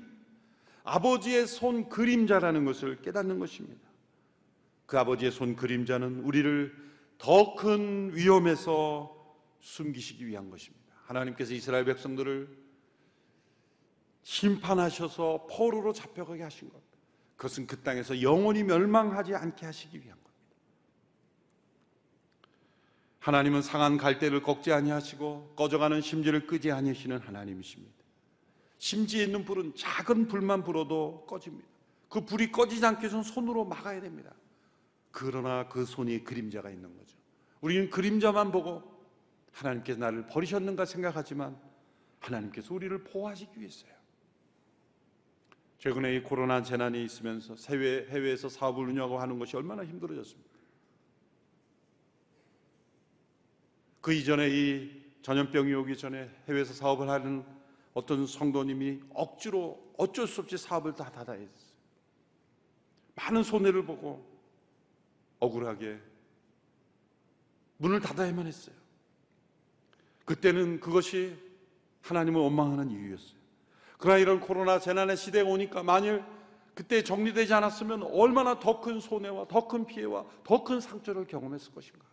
아버지의 0.84 1.48
손 1.48 1.90
그림자라는 1.90 2.66
것을 2.66 3.02
깨닫는 3.02 3.40
것입니다. 3.40 3.82
그 4.86 4.98
아버지의 4.98 5.32
손 5.32 5.56
그림자는 5.56 6.20
우리를 6.20 6.84
더 7.18 7.56
큰 7.56 8.14
위험에서 8.14 9.16
숨기시기 9.60 10.28
위한 10.28 10.50
것입니다. 10.50 10.94
하나님께서 11.06 11.54
이스라엘 11.54 11.86
백성들을 11.86 12.50
심판하셔서 14.24 15.48
포로로 15.50 15.94
잡혀가게 15.94 16.44
하신 16.44 16.70
것. 16.70 16.82
그것은 17.38 17.68
그 17.68 17.82
땅에서 17.82 18.22
영원히 18.22 18.64
멸망하지 18.64 19.36
않게 19.36 19.66
하시기 19.66 19.98
위한 19.98 20.18
겁니다. 20.22 20.34
하나님은 23.20 23.62
상한 23.62 23.98
갈대를 23.98 24.44
꺾지 24.44 24.72
아니하시고 24.72 25.54
꺼져가는 25.56 26.00
심지를 26.02 26.46
끄지 26.46 26.72
아니하시는 26.72 27.20
하나님이십니다. 27.20 28.03
심지에 28.84 29.24
있는 29.24 29.46
불은 29.46 29.76
작은 29.78 30.28
불만 30.28 30.62
불어도 30.62 31.26
꺼집니다. 31.26 31.65
그 32.10 32.26
불이 32.26 32.52
꺼지지 32.52 32.86
않게 32.86 33.06
해서는 33.06 33.24
손으로 33.24 33.63
막아야 33.63 34.02
됩니다. 34.02 34.34
그러나 35.10 35.69
그 35.69 35.86
손이 35.86 36.26
그림자가 36.26 36.69
있는 36.69 36.93
거죠. 36.98 37.17
우리는 37.62 37.89
그림자만 37.89 38.52
보고 38.52 38.84
하나님께서 39.54 40.02
나를 40.02 40.28
버리셨는가 40.28 40.84
생각하지만 40.84 41.58
하나님께서 42.19 42.74
우리를 42.74 43.06
보호하시기 43.06 43.58
위해서요. 43.58 43.93
최근에 45.78 46.17
이 46.17 46.22
코로나 46.22 46.62
재난이 46.62 47.06
있으면서 47.06 47.56
해외, 47.69 48.06
해외에서 48.10 48.50
사업을 48.50 48.89
운영하고 48.89 49.39
것이 49.39 49.56
얼마나 49.56 49.86
힘들어졌습니까? 49.86 50.50
그 54.02 54.12
이전에 54.12 54.50
이 54.50 55.04
전염병이 55.22 55.74
오기 55.74 55.96
전에 55.96 56.30
해외에서 56.50 56.74
사업을 56.74 57.10
하는 57.10 57.46
어떤 57.93 58.25
성도님이 58.25 59.01
억지로 59.13 59.93
어쩔 59.97 60.27
수 60.27 60.41
없이 60.41 60.58
사업을 60.58 60.93
다 60.93 61.12
닫아야 61.12 61.39
했어요. 61.39 61.73
많은 63.15 63.43
손해를 63.43 63.86
보고 63.86 64.25
억울하게 65.39 65.99
문을 67.77 67.99
닫아야만 67.99 68.47
했어요. 68.47 68.75
그때는 70.25 70.79
그것이 70.79 71.38
하나님을 72.01 72.41
원망하는 72.41 72.89
이유였어요. 72.89 73.43
그러나 73.97 74.17
이런 74.17 74.39
코로나 74.39 74.79
재난의 74.79 75.15
시대가 75.17 75.49
오니까 75.49 75.84
만일 75.84 76.23
그때 76.73 77.03
정리되지 77.03 77.53
않았으면 77.53 78.03
얼마나 78.03 78.60
더 78.60 78.82
큰 78.82 78.99
손해와 78.99 79.47
더 79.47 79.67
큰 79.67 79.86
피해와 79.86 80.25
더 80.43 80.63
큰 80.63 80.82
상처를 80.82 81.27
경험했을 81.27 81.73
것인가. 81.73 82.12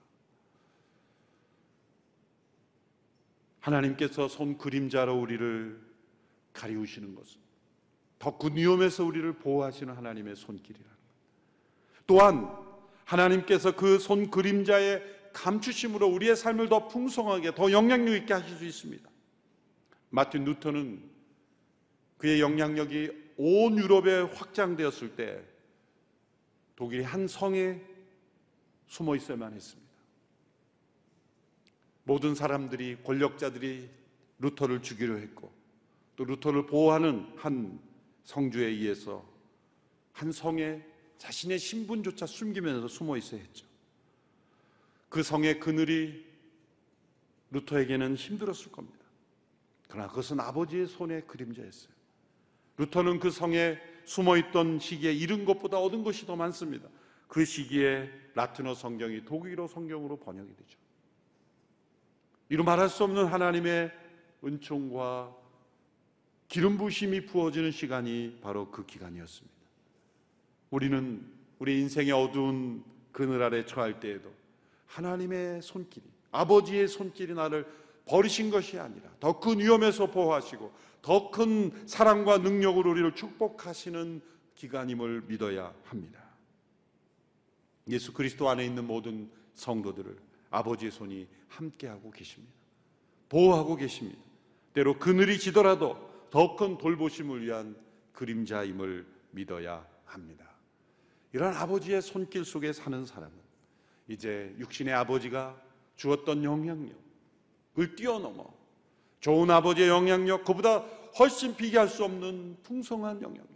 하나님께서 3.61 4.29
손 4.29 4.59
그림자로 4.59 5.19
우리를 5.19 5.81
가리우시는 6.53 7.15
것은 7.15 7.41
더큰 8.19 8.57
위험에서 8.57 9.05
우리를 9.05 9.33
보호하시는 9.35 9.95
하나님의 9.95 10.37
손길이라는 10.37 10.91
것. 10.91 11.01
또한 12.07 12.51
하나님께서 13.05 13.75
그 13.77 13.99
손 13.99 14.31
그림자의 14.31 15.03
감추심으로 15.33 16.07
우리의 16.09 16.37
삶을 16.37 16.69
더 16.69 16.89
풍성하게 16.89 17.55
더 17.55 17.71
영향력 17.71 18.15
있게 18.17 18.35
하실 18.35 18.57
수 18.57 18.65
있습니다. 18.65 19.09
마틴 20.11 20.45
루터는 20.45 21.09
그의 22.19 22.41
영향력이 22.41 23.11
온 23.37 23.79
유럽에 23.79 24.21
확장되었을 24.35 25.15
때 25.17 25.43
독일의 26.77 27.05
한 27.05 27.29
성에 27.29 27.81
숨어 28.89 29.17
있어야만 29.17 29.55
했습니다. 29.55 29.80
모든 32.11 32.35
사람들이 32.35 33.05
권력자들이 33.05 33.89
루터를 34.41 34.83
죽이려 34.83 35.15
했고 35.19 35.53
또 36.17 36.25
루터를 36.25 36.67
보호하는 36.67 37.33
한 37.37 37.79
성주에 38.25 38.67
의해서 38.67 39.25
한 40.11 40.33
성에 40.33 40.85
자신의 41.19 41.61
신분조차 41.61 42.27
숨기면서 42.27 42.89
숨어 42.89 43.17
있어야 43.17 43.41
했죠. 43.41 43.65
그 45.09 45.23
성의 45.23 45.61
그늘이 45.61 46.27
루터에게는 47.53 48.17
힘들었을 48.17 48.73
겁니다. 48.73 49.07
그러나 49.87 50.09
그것은 50.09 50.41
아버지의 50.41 50.89
손의 50.89 51.29
그림자였어요. 51.29 51.93
루터는 52.79 53.21
그 53.21 53.31
성에 53.31 53.79
숨어 54.05 54.37
있던 54.37 54.81
시기에 54.81 55.13
잃은 55.13 55.45
것보다 55.45 55.79
얻은 55.79 56.03
것이 56.03 56.27
더 56.27 56.35
많습니다. 56.35 56.89
그 57.29 57.45
시기에 57.45 58.11
라틴어 58.35 58.75
성경이 58.75 59.25
독일어 59.25 59.69
성경으로 59.69 60.17
번역이 60.17 60.57
되죠. 60.57 60.90
이루 62.51 62.65
말할 62.65 62.89
수 62.89 63.05
없는 63.05 63.27
하나님의 63.27 63.93
은총과 64.45 65.37
기름 66.49 66.77
부심이 66.79 67.25
부어지는 67.27 67.71
시간이 67.71 68.41
바로 68.43 68.71
그 68.73 68.85
기간이었습니다. 68.85 69.57
우리는 70.71 71.25
우리 71.61 71.81
인생의 71.81 72.11
어두운 72.11 72.83
그늘 73.13 73.41
아래 73.43 73.65
처할 73.65 74.01
때에도 74.01 74.33
하나님의 74.87 75.63
손길이 75.63 76.05
아버지의 76.33 76.89
손길이 76.89 77.35
나를 77.35 77.67
버리신 78.07 78.51
것이 78.51 78.81
아니라 78.81 79.09
더 79.21 79.39
큰 79.39 79.61
위험에서 79.61 80.11
보호하시고 80.11 80.73
더 81.03 81.31
큰 81.31 81.71
사랑과 81.87 82.39
능력으로 82.39 82.91
우리를 82.91 83.15
축복하시는 83.15 84.21
기간임을 84.57 85.23
믿어야 85.29 85.73
합니다. 85.85 86.21
예수 87.89 88.13
그리스도 88.13 88.49
안에 88.49 88.65
있는 88.67 88.87
모든 88.89 89.31
성도들을 89.55 90.30
아버지의 90.51 90.91
손이 90.91 91.27
함께하고 91.49 92.11
계십니다. 92.11 92.55
보호하고 93.29 93.77
계십니다. 93.77 94.21
때로 94.75 94.99
그늘이 94.99 95.39
지더라도 95.39 96.11
더 96.31 96.57
큰 96.57 96.79
돌보심을 96.79 97.43
위한 97.45 97.77
그림자임을 98.13 99.07
믿어야 99.33 99.87
합니다. 100.05 100.49
이런 101.33 101.55
아버지의 101.55 102.03
손길 102.03 102.45
속에 102.45 102.73
사는 102.73 103.05
사람은 103.07 103.35
이제 104.09 104.55
육신의 104.59 104.93
아버지가 104.95 105.61
주었던 105.97 106.43
영향력을 106.45 106.95
뛰어넘어 107.97 108.53
좋은 109.21 109.51
아버지의 109.51 109.89
영향력, 109.89 110.45
그보다 110.45 110.79
훨씬 111.19 111.55
비교할 111.55 111.89
수 111.89 112.05
없는 112.05 112.57
풍성한 112.63 113.23
영향력, 113.23 113.47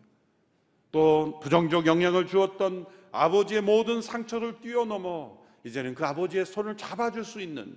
또 0.92 1.40
부정적 1.40 1.86
영향을 1.86 2.26
주었던 2.26 2.86
아버지의 3.12 3.62
모든 3.62 4.02
상처를 4.02 4.60
뛰어넘어 4.60 5.38
이제는 5.64 5.94
그 5.94 6.04
아버지의 6.04 6.46
손을 6.46 6.76
잡아줄 6.76 7.24
수 7.24 7.40
있는 7.40 7.76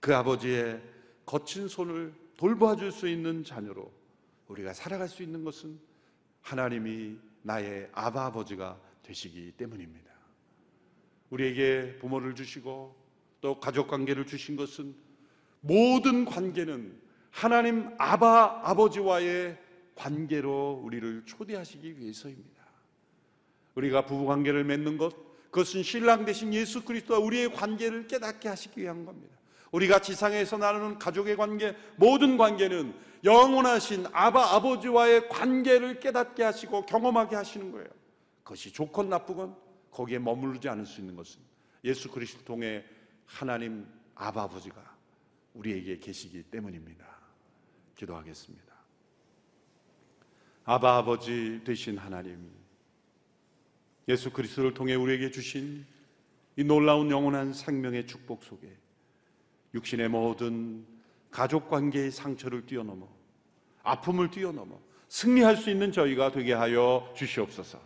그 0.00 0.14
아버지의 0.14 0.80
거친 1.26 1.68
손을 1.68 2.14
돌봐줄 2.36 2.92
수 2.92 3.08
있는 3.08 3.44
자녀로 3.44 3.92
우리가 4.48 4.72
살아갈 4.72 5.08
수 5.08 5.22
있는 5.22 5.44
것은 5.44 5.78
하나님이 6.40 7.18
나의 7.42 7.88
아바 7.92 8.26
아버지가 8.26 8.78
되시기 9.02 9.52
때문입니다. 9.52 10.12
우리에게 11.30 11.98
부모를 11.98 12.34
주시고 12.34 12.94
또 13.40 13.60
가족 13.60 13.88
관계를 13.88 14.26
주신 14.26 14.56
것은 14.56 14.94
모든 15.60 16.24
관계는 16.24 17.00
하나님 17.30 17.90
아바 17.98 18.60
아버지와의 18.64 19.58
관계로 19.94 20.80
우리를 20.84 21.24
초대하시기 21.26 21.98
위해서입니다. 21.98 22.62
우리가 23.74 24.06
부부 24.06 24.26
관계를 24.26 24.64
맺는 24.64 24.98
것 24.98 25.23
그것은 25.54 25.84
신랑 25.84 26.24
대신 26.24 26.52
예수 26.52 26.84
그리스도와 26.84 27.20
우리의 27.20 27.52
관계를 27.52 28.08
깨닫게 28.08 28.48
하시기 28.48 28.80
위한 28.80 29.04
겁니다. 29.04 29.36
우리가 29.70 30.00
지상에서 30.00 30.58
나누는 30.58 30.98
가족의 30.98 31.36
관계 31.36 31.76
모든 31.94 32.36
관계는 32.36 32.92
영원하신 33.22 34.06
아바 34.12 34.56
아버지와의 34.56 35.28
관계를 35.28 36.00
깨닫게 36.00 36.42
하시고 36.42 36.86
경험하게 36.86 37.36
하시는 37.36 37.70
거예요. 37.70 37.86
그것이 38.42 38.72
좋건 38.72 39.08
나쁘건 39.08 39.56
거기에 39.92 40.18
머무르지 40.18 40.68
않을 40.68 40.86
수 40.86 41.00
있는 41.00 41.14
것은 41.14 41.40
예수 41.84 42.10
그리스도 42.10 42.42
통해 42.42 42.84
하나님 43.24 43.86
아바 44.16 44.42
아버지가 44.42 44.96
우리에게 45.54 46.00
계시기 46.00 46.42
때문입니다. 46.42 47.06
기도하겠습니다. 47.94 48.74
아바 50.64 50.96
아버지 50.96 51.60
되신 51.62 51.96
하나님, 51.96 52.50
예수 54.08 54.30
그리스도를 54.30 54.74
통해 54.74 54.94
우리에게 54.94 55.30
주신 55.30 55.84
이 56.56 56.64
놀라운 56.64 57.10
영원한 57.10 57.52
생명의 57.52 58.06
축복 58.06 58.44
속에 58.44 58.68
육신의 59.74 60.08
모든 60.08 60.84
가족 61.30 61.68
관계의 61.68 62.10
상처를 62.10 62.66
뛰어넘어 62.66 63.08
아픔을 63.82 64.30
뛰어넘어 64.30 64.78
승리할 65.08 65.56
수 65.56 65.70
있는 65.70 65.92
저희가 65.92 66.32
되게 66.32 66.52
하여 66.52 67.12
주시옵소서. 67.14 67.78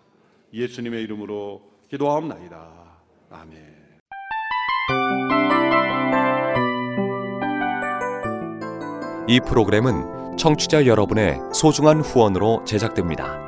예수님의 0.53 1.03
이름으로 1.03 1.63
기도하옵나이다. 1.91 2.99
아멘. 3.31 3.79
이 9.29 9.41
프로그램은 9.41 10.39
청취자 10.39 10.87
여러분의 10.87 11.39
소중한 11.53 12.01
후원으로 12.01 12.65
제작됩니다. 12.65 13.48